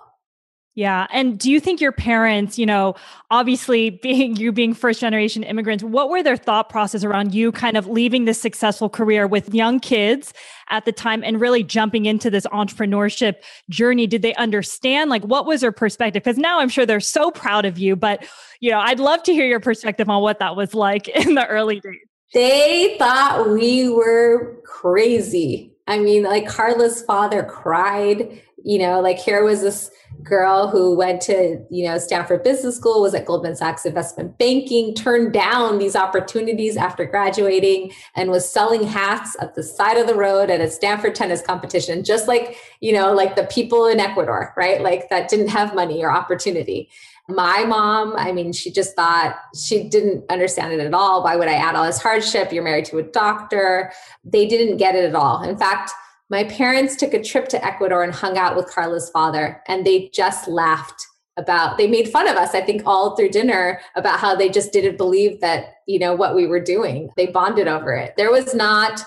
[0.78, 1.08] Yeah.
[1.10, 2.94] And do you think your parents, you know,
[3.32, 7.76] obviously being you being first generation immigrants, what were their thought process around you kind
[7.76, 10.32] of leaving this successful career with young kids
[10.68, 14.06] at the time and really jumping into this entrepreneurship journey?
[14.06, 15.10] Did they understand?
[15.10, 16.22] Like, what was their perspective?
[16.22, 18.24] Because now I'm sure they're so proud of you, but,
[18.60, 21.46] you know, I'd love to hear your perspective on what that was like in the
[21.48, 21.96] early days.
[22.34, 25.72] They thought we were crazy.
[25.86, 29.90] I mean, like Karla's father cried, you know, like here was this
[30.22, 34.94] girl who went to, you know, Stanford Business School, was at Goldman Sachs investment banking,
[34.94, 40.14] turned down these opportunities after graduating and was selling hats at the side of the
[40.14, 44.52] road at a Stanford tennis competition, just like, you know, like the people in Ecuador,
[44.56, 44.82] right?
[44.82, 46.90] Like that didn't have money or opportunity.
[47.28, 51.22] My mom, I mean, she just thought she didn't understand it at all.
[51.22, 52.52] Why would I add all this hardship?
[52.52, 53.92] You're married to a doctor.
[54.24, 55.42] They didn't get it at all.
[55.42, 55.92] In fact,
[56.30, 60.10] my parents took a trip to Ecuador and hung out with Karla's father, and they
[60.12, 61.06] just laughed
[61.38, 64.72] about they made fun of us i think all through dinner about how they just
[64.72, 68.54] didn't believe that you know what we were doing they bonded over it there was
[68.54, 69.02] not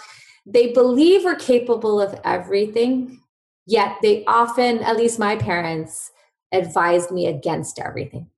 [0.45, 3.19] they believe we're capable of everything
[3.67, 6.11] yet they often at least my parents
[6.51, 8.29] advised me against everything.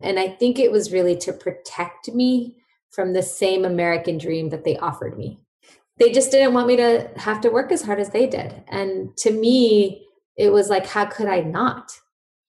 [0.00, 2.56] And I think it was really to protect me
[2.90, 5.38] from the same American dream that they offered me.
[5.98, 8.62] They just didn't want me to have to work as hard as they did.
[8.68, 10.06] And to me,
[10.36, 11.92] it was like, how could I not?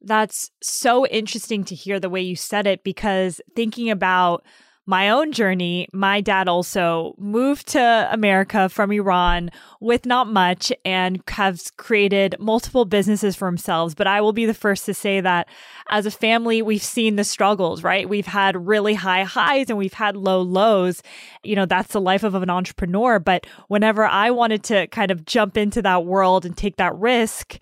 [0.02, 4.46] That's so interesting to hear the way you said it because thinking about
[4.86, 11.22] my own journey, my dad also moved to America from Iran with not much and
[11.30, 13.96] has created multiple businesses for themselves.
[13.96, 15.48] But I will be the first to say that
[15.90, 18.10] as a family, we've seen the struggles, right?
[18.10, 21.02] We've had really high highs and we've had low lows.
[21.44, 23.20] You know, that's the life of an entrepreneur.
[23.20, 27.58] But whenever I wanted to kind of jump into that world and take that risk,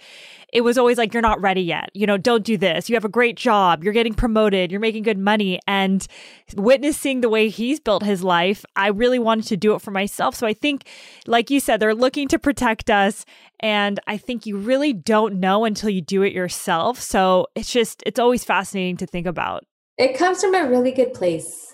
[0.51, 1.89] it was always like, you're not ready yet.
[1.93, 2.89] You know, don't do this.
[2.89, 3.83] You have a great job.
[3.83, 4.71] You're getting promoted.
[4.71, 5.59] You're making good money.
[5.65, 6.05] And
[6.55, 10.35] witnessing the way he's built his life, I really wanted to do it for myself.
[10.35, 10.87] So I think,
[11.25, 13.25] like you said, they're looking to protect us.
[13.59, 16.99] And I think you really don't know until you do it yourself.
[16.99, 19.63] So it's just, it's always fascinating to think about.
[19.97, 21.67] It comes from a really good place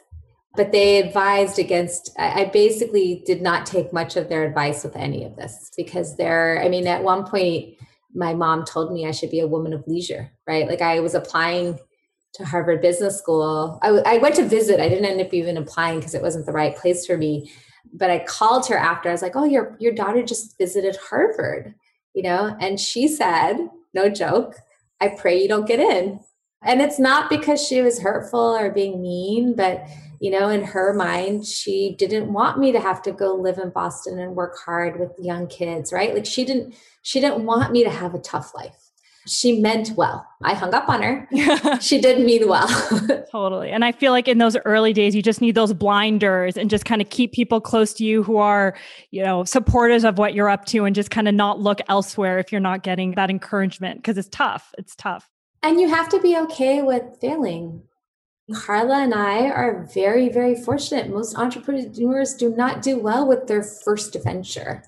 [0.55, 5.23] but they advised against i basically did not take much of their advice with any
[5.23, 7.77] of this because they're i mean at one point
[8.13, 10.67] my mom told me I should be a woman of leisure, right?
[10.67, 11.79] Like I was applying
[12.33, 13.79] to Harvard Business School.
[13.81, 14.79] I, I went to visit.
[14.79, 17.51] I didn't end up even applying because it wasn't the right place for me.
[17.93, 19.09] But I called her after.
[19.09, 21.73] I was like, "Oh, your your daughter just visited Harvard,"
[22.13, 23.55] you know, and she said,
[23.93, 24.55] "No joke.
[24.99, 26.19] I pray you don't get in."
[26.63, 29.87] And it's not because she was hurtful or being mean, but
[30.19, 33.69] you know, in her mind, she didn't want me to have to go live in
[33.69, 36.13] Boston and work hard with young kids, right?
[36.13, 38.75] Like she didn't she didn't want me to have a tough life.
[39.27, 40.25] she meant well.
[40.41, 41.79] I hung up on her.
[41.81, 42.67] she did mean well.
[43.31, 43.71] totally.
[43.71, 46.85] And I feel like in those early days, you just need those blinders and just
[46.85, 48.75] kind of keep people close to you who are,
[49.11, 52.39] you know, supporters of what you're up to and just kind of not look elsewhere
[52.39, 54.73] if you're not getting that encouragement because it's tough.
[54.77, 55.29] It's tough.
[55.61, 57.83] And you have to be okay with failing.
[58.53, 61.09] Karla and I are very, very fortunate.
[61.09, 64.83] Most entrepreneurs do not do well with their first venture,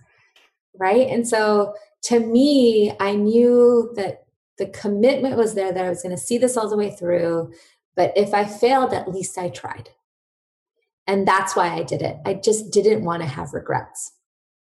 [0.78, 1.08] right?
[1.10, 4.24] And so to me, I knew that
[4.58, 7.52] the commitment was there that I was going to see this all the way through.
[7.96, 9.90] But if I failed, at least I tried.
[11.06, 12.18] And that's why I did it.
[12.26, 14.14] I just didn't want to have regrets.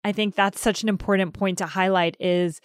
[0.03, 2.61] I think that's such an important point to highlight is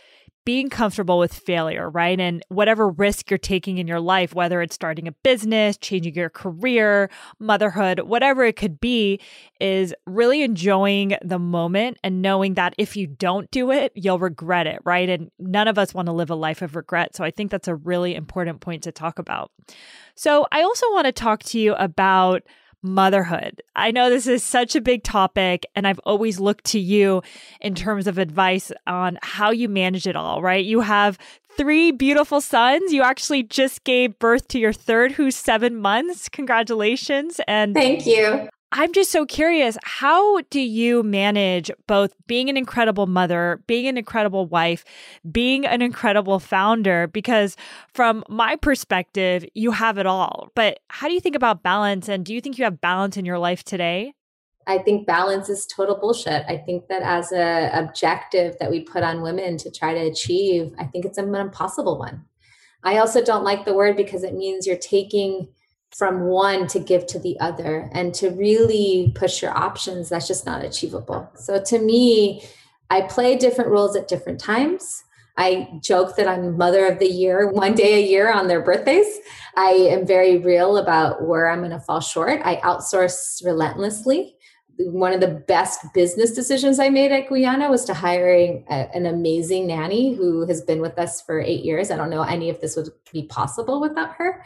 [0.45, 2.19] being comfortable with failure, right?
[2.19, 6.29] And whatever risk you're taking in your life, whether it's starting a business, changing your
[6.29, 9.19] career, motherhood, whatever it could be,
[9.59, 14.67] is really enjoying the moment and knowing that if you don't do it, you'll regret
[14.67, 15.09] it, right?
[15.09, 17.15] And none of us want to live a life of regret.
[17.15, 19.51] So I think that's a really important point to talk about.
[20.15, 22.43] So I also want to talk to you about
[22.85, 23.61] motherhood.
[23.75, 27.23] I know this is such a big topic, and I've always looked to you
[27.59, 30.63] in terms of advice on how you manage it all, right?
[30.63, 31.17] You have
[31.57, 32.93] three beautiful sons.
[32.93, 36.29] You actually just gave birth to your third, who's seven months.
[36.29, 37.41] Congratulations.
[37.47, 38.49] And thank you.
[38.71, 43.97] I'm just so curious how do you manage both being an incredible mother, being an
[43.97, 44.83] incredible wife,
[45.31, 47.07] being an incredible founder?
[47.07, 47.55] Because
[47.93, 50.49] from my perspective, you have it all.
[50.55, 52.09] But how do you think about balance?
[52.09, 54.13] And do you think you have balance in your life today?
[54.67, 56.43] I think balance is total bullshit.
[56.47, 60.73] I think that as a objective that we put on women to try to achieve,
[60.79, 62.25] I think it's an impossible one.
[62.83, 65.49] I also don't like the word because it means you're taking
[65.95, 70.45] from one to give to the other and to really push your options that's just
[70.45, 71.29] not achievable.
[71.35, 72.43] So to me
[72.91, 75.03] i play different roles at different times.
[75.37, 79.19] I joke that i'm mother of the year one day a year on their birthdays.
[79.57, 82.41] I am very real about where i'm going to fall short.
[82.43, 84.35] I outsource relentlessly.
[84.77, 89.05] One of the best business decisions I made at Cuyana was to hiring a, an
[89.05, 91.89] amazing nanny who has been with us for eight years.
[91.89, 94.43] I don't know any of this would be possible without her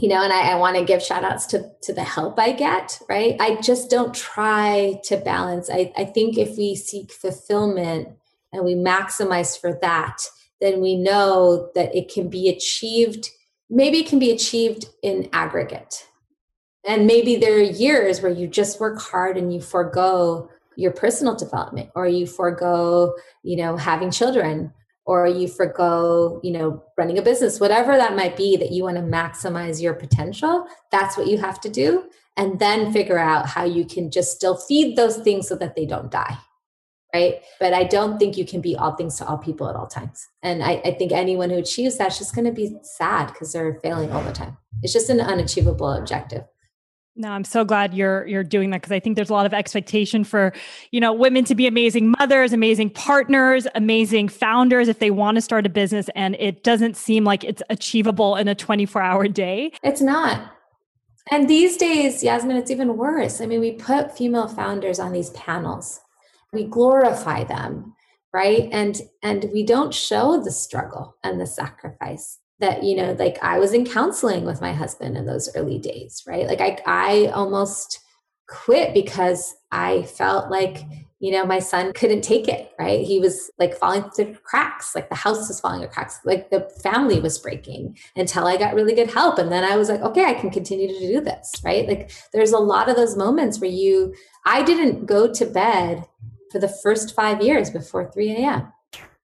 [0.00, 2.52] you know and i, I want to give shout outs to, to the help i
[2.52, 3.36] get right?
[3.40, 5.70] I just don't try to balance.
[5.70, 8.08] I, I think if we seek fulfillment
[8.52, 10.28] and we maximize for that
[10.60, 13.30] then we know that it can be achieved
[13.68, 16.06] maybe it can be achieved in aggregate.
[16.86, 21.34] And maybe there are years where you just work hard and you forego your personal
[21.34, 24.72] development or you forego you know having children
[25.06, 28.96] or you forego you know running a business whatever that might be that you want
[28.96, 32.04] to maximize your potential that's what you have to do.
[32.38, 35.86] And then figure out how you can just still feed those things so that they
[35.86, 36.36] don't die
[37.14, 37.36] right?
[37.60, 40.26] But i don't think you can be all things to all people at all times.
[40.42, 43.80] And i, I think anyone who achieves that's just going to be sad because they're
[43.82, 44.56] failing all the time.
[44.82, 46.44] It's just an unachievable objective
[47.16, 49.54] no, I'm so glad you're you're doing that because I think there's a lot of
[49.54, 50.52] expectation for,
[50.90, 55.40] you know, women to be amazing mothers, amazing partners, amazing founders if they want to
[55.40, 59.72] start a business and it doesn't seem like it's achievable in a 24-hour day.
[59.82, 60.52] It's not.
[61.30, 63.40] And these days, Yasmin, it's even worse.
[63.40, 66.00] I mean, we put female founders on these panels.
[66.52, 67.94] We glorify them,
[68.32, 68.68] right?
[68.70, 73.58] And and we don't show the struggle and the sacrifice that you know like i
[73.58, 76.46] was in counseling with my husband in those early days right?
[76.46, 78.00] Like i i almost
[78.48, 80.84] quit because i felt like
[81.18, 83.04] you know my son couldn't take it right?
[83.04, 86.60] He was like falling through cracks like the house was falling through cracks like the
[86.82, 89.38] family was breaking until i got really good help.
[89.38, 91.86] And then i was like okay i can continue to do this right?
[91.86, 96.06] Like there's a lot of those moments where you i didn't go to bed
[96.52, 98.72] for the first five years before 3 a.m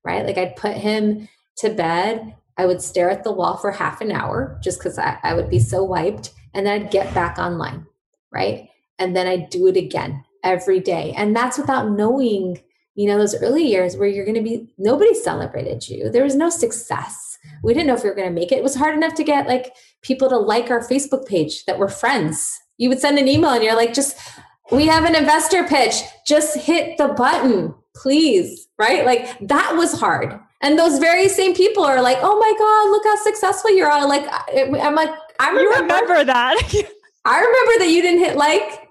[0.05, 0.27] right?
[0.27, 1.29] Like i'd put him
[1.59, 5.19] to bed I would stare at the wall for half an hour just because I,
[5.25, 6.31] I would be so wiped.
[6.55, 7.87] And then I'd get back online,
[8.33, 8.69] right?
[9.01, 11.13] And then I'd do it again every day.
[11.17, 12.63] And that's without knowing,
[12.95, 16.09] you know, those early years where you're going to be, nobody celebrated you.
[16.09, 17.37] There was no success.
[17.65, 18.59] We didn't know if we were going to make it.
[18.59, 21.89] It was hard enough to get like people to like our Facebook page that were
[21.89, 22.61] friends.
[22.77, 24.17] You would send an email and you're like, just,
[24.71, 25.97] we have an investor pitch.
[26.29, 28.69] Just hit the button, please.
[28.79, 29.05] Right?
[29.05, 30.39] Like that was hard.
[30.63, 34.07] And those very same people are like, "Oh my god, look how successful you are!"
[34.07, 35.11] Like, I'm like,
[35.41, 36.57] I remember, you remember that.
[37.25, 38.82] I remember that you didn't hit like.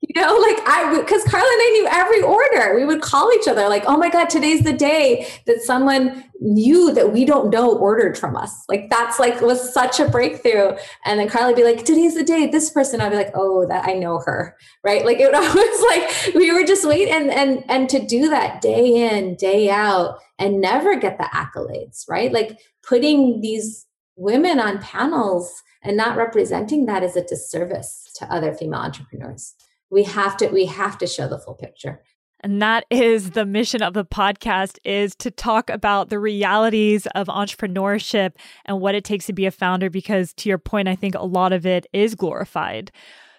[0.00, 2.76] You know, like I, because Karla and I knew every order.
[2.76, 6.94] We would call each other, like, "Oh my god, today's the day that someone knew
[6.94, 10.76] that we don't know ordered from us." Like that's like was such a breakthrough.
[11.04, 13.66] And then Karla would be like, "Today's the day." This person, I'd be like, "Oh,
[13.66, 15.04] that I know her," right?
[15.04, 19.08] Like it was like we were just waiting, and and and to do that day
[19.08, 22.32] in, day out and never get the accolades, right?
[22.32, 22.56] Like
[22.88, 23.84] putting these
[24.14, 29.54] women on panels and not representing that is a disservice to other female entrepreneurs
[29.90, 32.02] we have to we have to show the full picture
[32.40, 37.26] and that is the mission of the podcast is to talk about the realities of
[37.26, 38.32] entrepreneurship
[38.64, 41.24] and what it takes to be a founder because to your point I think a
[41.24, 42.92] lot of it is glorified.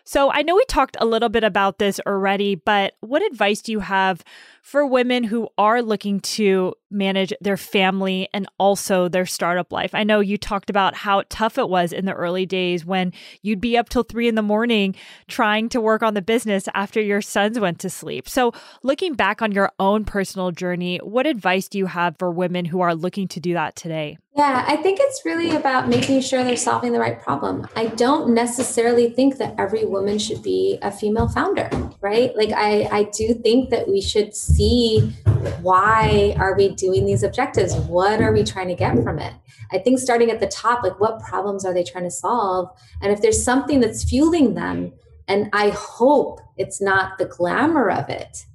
[0.09, 3.71] So I know we talked a little bit about this already, but what advice do
[3.71, 4.23] you have
[4.63, 9.93] for women who are looking to manage their family and also their startup life.
[9.93, 13.61] I know you talked about how tough it was in the early days when you'd
[13.61, 14.95] be up till three in the morning
[15.27, 18.27] trying to work on the business after your sons went to sleep.
[18.27, 22.65] So, looking back on your own personal journey, what advice do you have for women
[22.65, 24.17] who are looking to do that today?
[24.39, 27.67] Yeah, I think it's really about making sure they're solving the right problem.
[27.75, 31.69] I don't necessarily think that every woman should be a female founder,
[31.99, 32.33] right?
[32.37, 35.13] Like I I do think that we should see
[35.61, 37.75] why are we doing these objectives?
[37.75, 39.33] What are we trying to get from it?
[39.71, 42.69] I think starting at the top, like what problems are they trying to solve?
[43.01, 44.93] And if there's something that's fueling them,
[45.27, 48.45] and I hope it's not the glamour of it,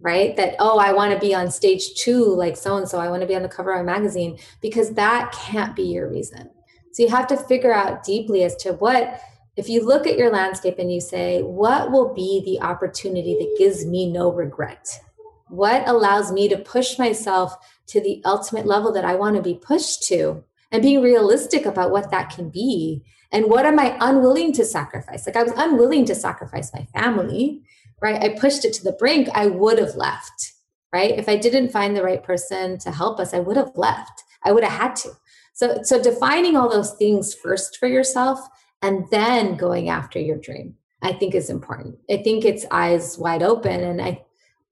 [0.00, 0.36] right?
[0.36, 3.22] That, oh, I want to be on stage two, like so and so, I want
[3.22, 6.50] to be on the cover of a magazine, because that can't be your reason.
[6.92, 9.20] So you have to figure out deeply as to what,
[9.56, 13.56] if you look at your landscape and you say, what will be the opportunity that
[13.58, 15.00] gives me no regret?
[15.48, 17.54] What allows me to push myself
[17.88, 20.44] to the ultimate level that I want to be pushed to?
[20.70, 23.02] And being realistic about what that can be.
[23.32, 25.26] And what am I unwilling to sacrifice?
[25.26, 27.62] Like I was unwilling to sacrifice my family,
[28.00, 28.22] right?
[28.22, 29.28] I pushed it to the brink.
[29.34, 30.52] I would have left,
[30.92, 31.18] right?
[31.18, 34.24] If I didn't find the right person to help us, I would have left.
[34.44, 35.10] I would have had to.
[35.54, 38.40] So, so defining all those things first for yourself
[38.80, 41.98] and then going after your dream, I think is important.
[42.10, 43.82] I think it's eyes wide open.
[43.82, 44.24] And I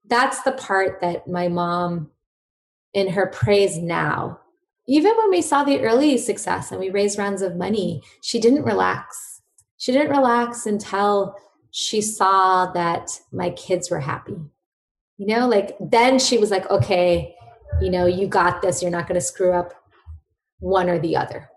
[0.09, 2.11] that's the part that my mom
[2.95, 4.41] in her praise now
[4.89, 8.65] even when we saw the early success and we raised rounds of money she didn't
[8.65, 9.43] relax.
[9.79, 11.35] She didn't relax until
[11.71, 14.37] she saw that my kids were happy.
[15.19, 17.35] You know like then she was like okay
[17.81, 18.81] you know you got this.
[18.81, 19.75] You're not going to screw up
[20.61, 21.49] one or the other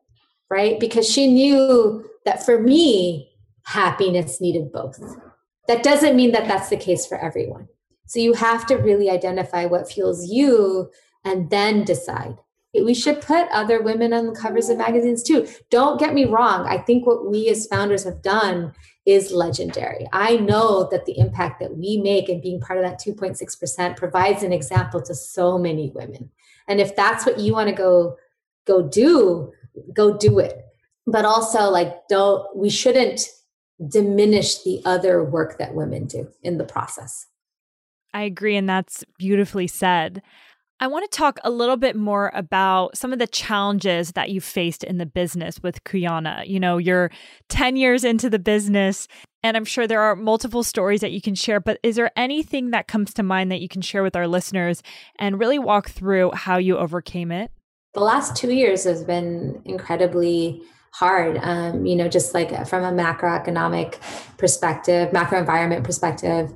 [0.51, 0.79] right?
[0.79, 3.29] Because she knew that for me
[3.65, 4.99] happiness needed both.
[5.67, 7.67] That doesn't mean that that's the case for everyone
[8.09, 10.89] so you have to really identify what fuels you
[11.23, 12.39] and then decide.
[12.73, 15.47] We should put other women on the covers of magazines too.
[15.69, 16.65] Don't get me wrong.
[16.65, 18.73] I think what we as founders have done
[19.05, 20.07] is legendary.
[20.11, 24.41] I know that the impact that we make and being part of that 2.6% provides
[24.41, 26.31] an example to so many women.
[26.67, 28.17] And if that's what you want to go
[28.65, 29.51] go do,
[29.93, 30.65] go do it.
[31.05, 33.21] But also like don't we shouldn't
[33.87, 37.27] diminish the other work that women do in the process.
[38.13, 38.55] I agree.
[38.55, 40.21] And that's beautifully said.
[40.81, 44.39] I want to talk a little bit more about some of the challenges that you
[44.39, 46.43] faced in the business with Cuyana.
[46.47, 47.11] You know, you're
[47.49, 49.09] 10 years into the business,
[49.43, 52.71] and I'm sure there are multiple stories that you can share, but is there anything
[52.71, 54.81] that comes to mind that you can share with our listeners
[55.17, 57.51] and really walk through how you overcame it?
[57.93, 62.91] The last two years has been incredibly hard um, you know just like from a
[62.91, 63.99] macroeconomic
[64.37, 66.51] perspective macro environment perspective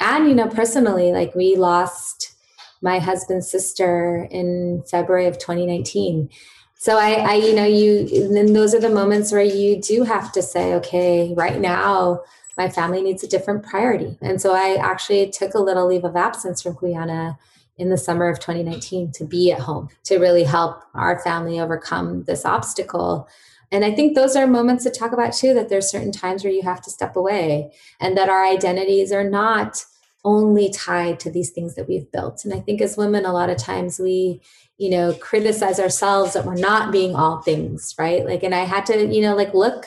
[0.00, 2.34] and you know personally like we lost
[2.82, 6.28] my husband's sister in february of 2019
[6.76, 10.32] so I, I you know you then those are the moments where you do have
[10.32, 12.20] to say okay right now
[12.56, 14.16] my family needs a different priority.
[14.20, 17.38] And so i actually took a little leave of absence from Cuyana
[17.76, 22.22] in the summer of 2019 to be at home to really help our family overcome
[22.24, 23.28] this obstacle
[23.74, 26.52] and I think those are moments to talk about too that there's certain times where
[26.52, 29.84] you have to step away and that our identities are not
[30.24, 32.44] only tied to these things that we've built.
[32.44, 34.40] And I think as women, a lot of times we,
[34.78, 38.24] you know, criticize ourselves that we're not being all things, right?
[38.24, 39.86] Like, and I had to, you know, like look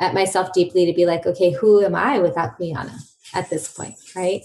[0.00, 2.98] at myself deeply to be like, okay, who am I without Cuyana
[3.34, 4.44] at this point, right?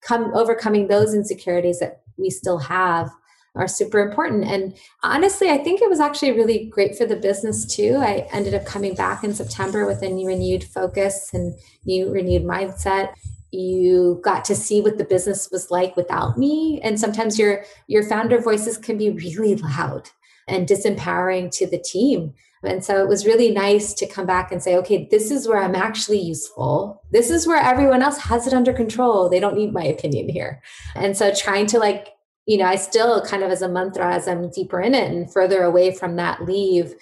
[0.00, 3.08] Come overcoming those insecurities that we still have
[3.54, 4.44] are super important.
[4.44, 7.96] And honestly, I think it was actually really great for the business too.
[7.98, 12.44] I ended up coming back in September with a new renewed focus and new renewed
[12.44, 13.14] mindset.
[13.50, 16.80] You got to see what the business was like without me.
[16.82, 20.08] And sometimes your your founder voices can be really loud
[20.48, 22.32] and disempowering to the team.
[22.64, 25.60] And so it was really nice to come back and say, okay, this is where
[25.60, 27.02] I'm actually useful.
[27.10, 29.28] This is where everyone else has it under control.
[29.28, 30.62] They don't need my opinion here.
[30.94, 32.11] And so trying to like
[32.46, 35.32] you know, I still kind of as a mantra, as I'm deeper in it and
[35.32, 36.94] further away from that leave,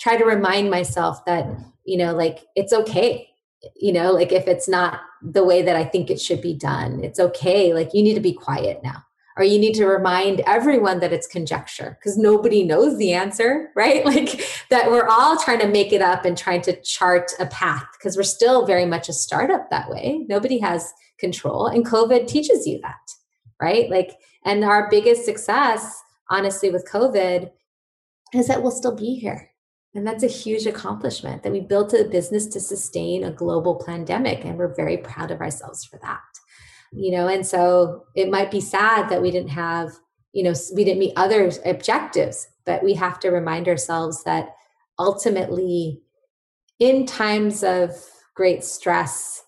[0.00, 1.46] try to remind myself that,
[1.84, 3.28] you know, like it's okay.
[3.76, 7.02] You know, like if it's not the way that I think it should be done,
[7.02, 7.74] it's okay.
[7.74, 9.04] Like you need to be quiet now.
[9.38, 14.04] or you need to remind everyone that it's conjecture because nobody knows the answer, right?
[14.08, 17.86] Like that we're all trying to make it up and trying to chart a path
[17.96, 20.24] because we're still very much a startup that way.
[20.28, 23.12] Nobody has control, and COVID teaches you that,
[23.62, 23.88] right?
[23.90, 27.50] Like, and our biggest success, honestly, with COVID
[28.34, 29.50] is that we'll still be here.
[29.94, 34.44] And that's a huge accomplishment that we built a business to sustain a global pandemic.
[34.44, 36.20] And we're very proud of ourselves for that
[36.92, 39.92] you know and so it might be sad that we didn't have
[40.32, 44.54] you know we didn't meet other objectives but we have to remind ourselves that
[44.98, 46.00] ultimately
[46.78, 47.90] in times of
[48.34, 49.42] great stress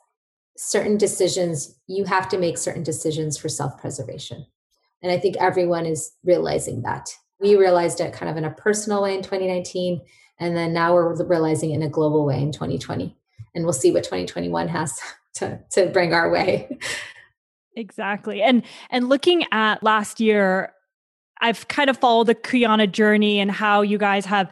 [0.57, 4.45] certain decisions you have to make certain decisions for self-preservation
[5.03, 7.11] and i think everyone is realizing that.
[7.41, 10.03] We realized it kind of in a personal way in 2019
[10.39, 13.17] and then now we're realizing it in a global way in 2020
[13.55, 15.01] and we'll see what 2021 has
[15.35, 16.79] to, to bring our way.
[17.77, 18.43] Exactly.
[18.43, 20.73] And and looking at last year,
[21.41, 24.51] I've kind of followed the Cuyana journey and how you guys have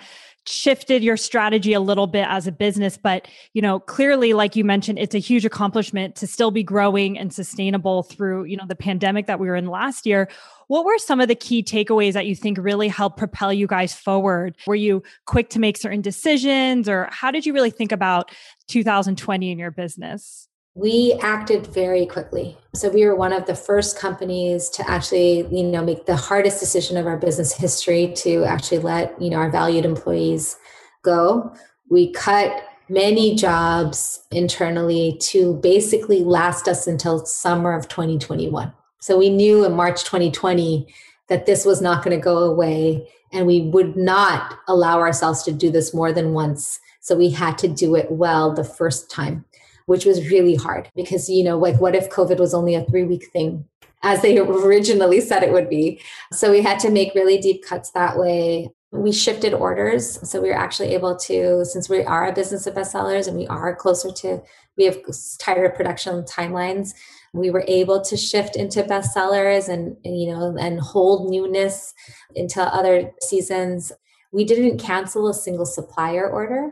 [0.49, 4.65] shifted your strategy a little bit as a business but you know clearly like you
[4.65, 8.77] mentioned it's a huge accomplishment to still be growing and sustainable through you know the
[8.77, 10.29] pandemic that we were in last year.
[10.67, 13.95] What were some of the key takeaways that you think really helped propel you guys
[13.95, 14.57] forward?
[14.67, 18.31] Were you quick to make certain decisions or how did you really think about
[18.69, 20.49] 2020 in your business
[20.79, 22.57] we acted very quickly.
[22.73, 26.61] So we were one of the first companies to actually, you know, make the hardest
[26.61, 30.57] decision of our business history to actually let, you know, our valued employees
[31.03, 31.53] go.
[31.91, 38.73] We cut many jobs internally to basically last us until summer of 2021.
[39.01, 40.87] So we knew in March 2020
[41.27, 45.53] that this was not going to go away and we would not allow ourselves to
[45.53, 46.79] do this more than once.
[47.01, 49.45] So we had to do it well the first time
[49.89, 53.05] which was really hard because, you know, like what if COVID was only a three
[53.05, 53.65] week thing?
[54.03, 56.01] As they originally said it would be.
[56.31, 58.71] So we had to make really deep cuts that way.
[58.93, 60.19] We shifted orders.
[60.29, 63.47] So we were actually able to, since we are a business of bestsellers and we
[63.47, 64.43] are closer to,
[64.77, 64.99] we have
[65.39, 66.93] tighter production timelines,
[67.33, 71.95] we were able to shift into bestsellers and, and you know and hold newness
[72.35, 73.93] into other seasons
[74.33, 76.71] we didn't cancel a single supplier order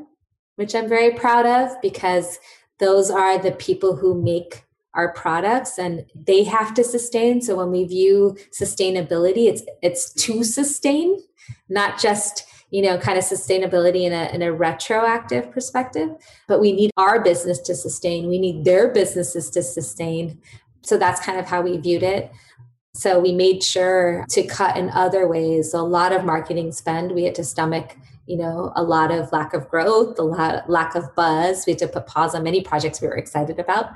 [0.57, 2.39] which i'm very proud of because
[2.79, 4.65] those are the people who make
[4.95, 7.43] our products and they have to sustain.
[7.43, 11.19] So when we view sustainability it's it's to sustain
[11.69, 16.09] not just you know kind of sustainability in a, in a retroactive perspective
[16.49, 18.29] but we need our business to sustain.
[18.29, 20.41] We need their businesses to sustain.
[20.83, 22.31] So that's kind of how we viewed it.
[22.95, 25.73] So we made sure to cut in other ways.
[25.73, 27.97] So a lot of marketing spend we had to stomach
[28.27, 31.65] you know, a lot of lack of growth, a lot, lack of buzz.
[31.67, 33.91] We had to put pause on many projects we were excited about.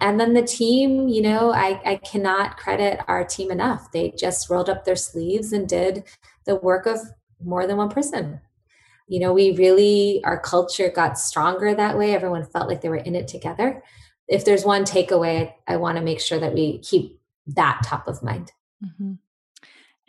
[0.00, 3.90] And then the team, you know, I, I cannot credit our team enough.
[3.92, 6.04] They just rolled up their sleeves and did
[6.44, 6.98] the work of
[7.42, 8.40] more than one person.
[9.08, 12.14] You know, we really, our culture got stronger that way.
[12.14, 13.82] Everyone felt like they were in it together.
[14.28, 17.18] If there's one takeaway, I, want to make sure that we keep
[17.48, 18.52] that top of mind.
[18.84, 19.14] Mm-hmm.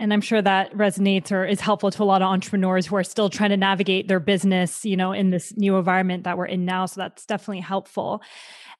[0.01, 3.03] And I'm sure that resonates or is helpful to a lot of entrepreneurs who are
[3.03, 6.65] still trying to navigate their business, you know, in this new environment that we're in
[6.65, 6.87] now.
[6.87, 8.23] So that's definitely helpful.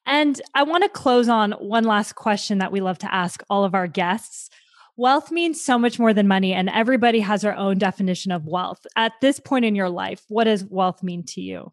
[0.04, 3.64] And I want to close on one last question that we love to ask all
[3.64, 4.50] of our guests.
[4.96, 8.84] Wealth means so much more than money, and everybody has their own definition of wealth.
[8.96, 11.72] At this point in your life, what does wealth mean to you?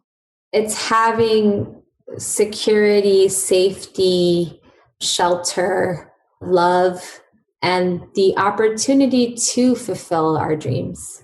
[0.53, 1.81] It's having
[2.17, 4.61] security, safety,
[5.01, 7.19] shelter, love,
[7.61, 11.23] and the opportunity to fulfill our dreams.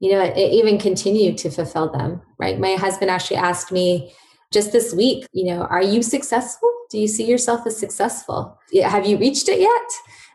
[0.00, 2.58] You know it even continue to fulfill them right?
[2.58, 4.12] My husband actually asked me
[4.52, 6.70] just this week you know are you successful?
[6.90, 8.58] Do you see yourself as successful?
[8.82, 9.90] Have you reached it yet?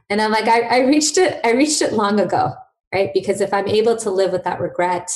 [0.10, 2.54] And i'm like I, I reached it i reached it long ago
[2.94, 3.12] right?
[3.14, 5.12] Because if i'm able to live without regret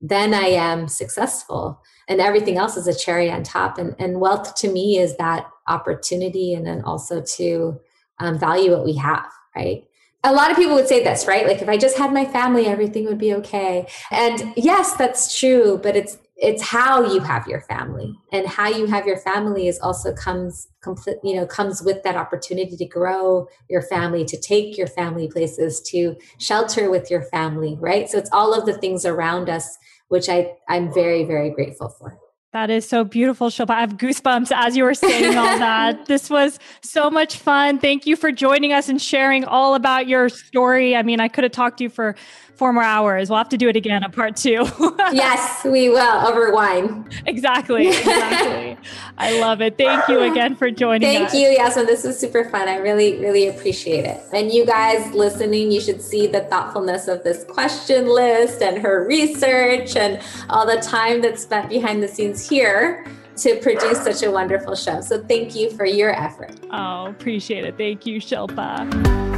[0.00, 1.82] then i am successful.
[2.08, 3.76] And everything else is a cherry on top.
[3.76, 7.78] And, and wealth to me is that opportunity and then also to
[8.18, 9.84] um, value what we have right?
[10.24, 11.46] A lot of people would say this, right?
[11.46, 13.86] Like if I just had my family, everything would be okay.
[14.10, 18.86] And yes, that's true, but it's it's how you have your family and how you
[18.86, 23.48] have your family is also comes complete you know comes with that opportunity to grow
[23.68, 28.30] your family to take your family places to shelter with your family right so it's
[28.32, 29.78] all of the things around us
[30.08, 32.16] which i i'm very very grateful for
[32.52, 33.70] that is so beautiful, Shilpa.
[33.70, 36.06] I have goosebumps as you were saying all that.
[36.06, 37.78] this was so much fun.
[37.78, 40.96] Thank you for joining us and sharing all about your story.
[40.96, 42.16] I mean, I could have talked to you for
[42.58, 43.30] four more hours.
[43.30, 44.66] We'll have to do it again, a part two.
[45.12, 47.08] yes, we will over wine.
[47.24, 47.86] Exactly.
[47.88, 48.76] Exactly.
[49.18, 49.78] I love it.
[49.78, 51.34] Thank you again for joining Thank us.
[51.34, 51.86] you, Yasmin.
[51.86, 52.68] This was super fun.
[52.68, 54.20] I really, really appreciate it.
[54.32, 59.06] And you guys listening, you should see the thoughtfulness of this question list and her
[59.06, 63.06] research and all the time that's spent behind the scenes here
[63.36, 65.00] to produce such a wonderful show.
[65.00, 66.56] So thank you for your effort.
[66.72, 67.78] Oh, appreciate it.
[67.78, 69.37] Thank you, Shilpa.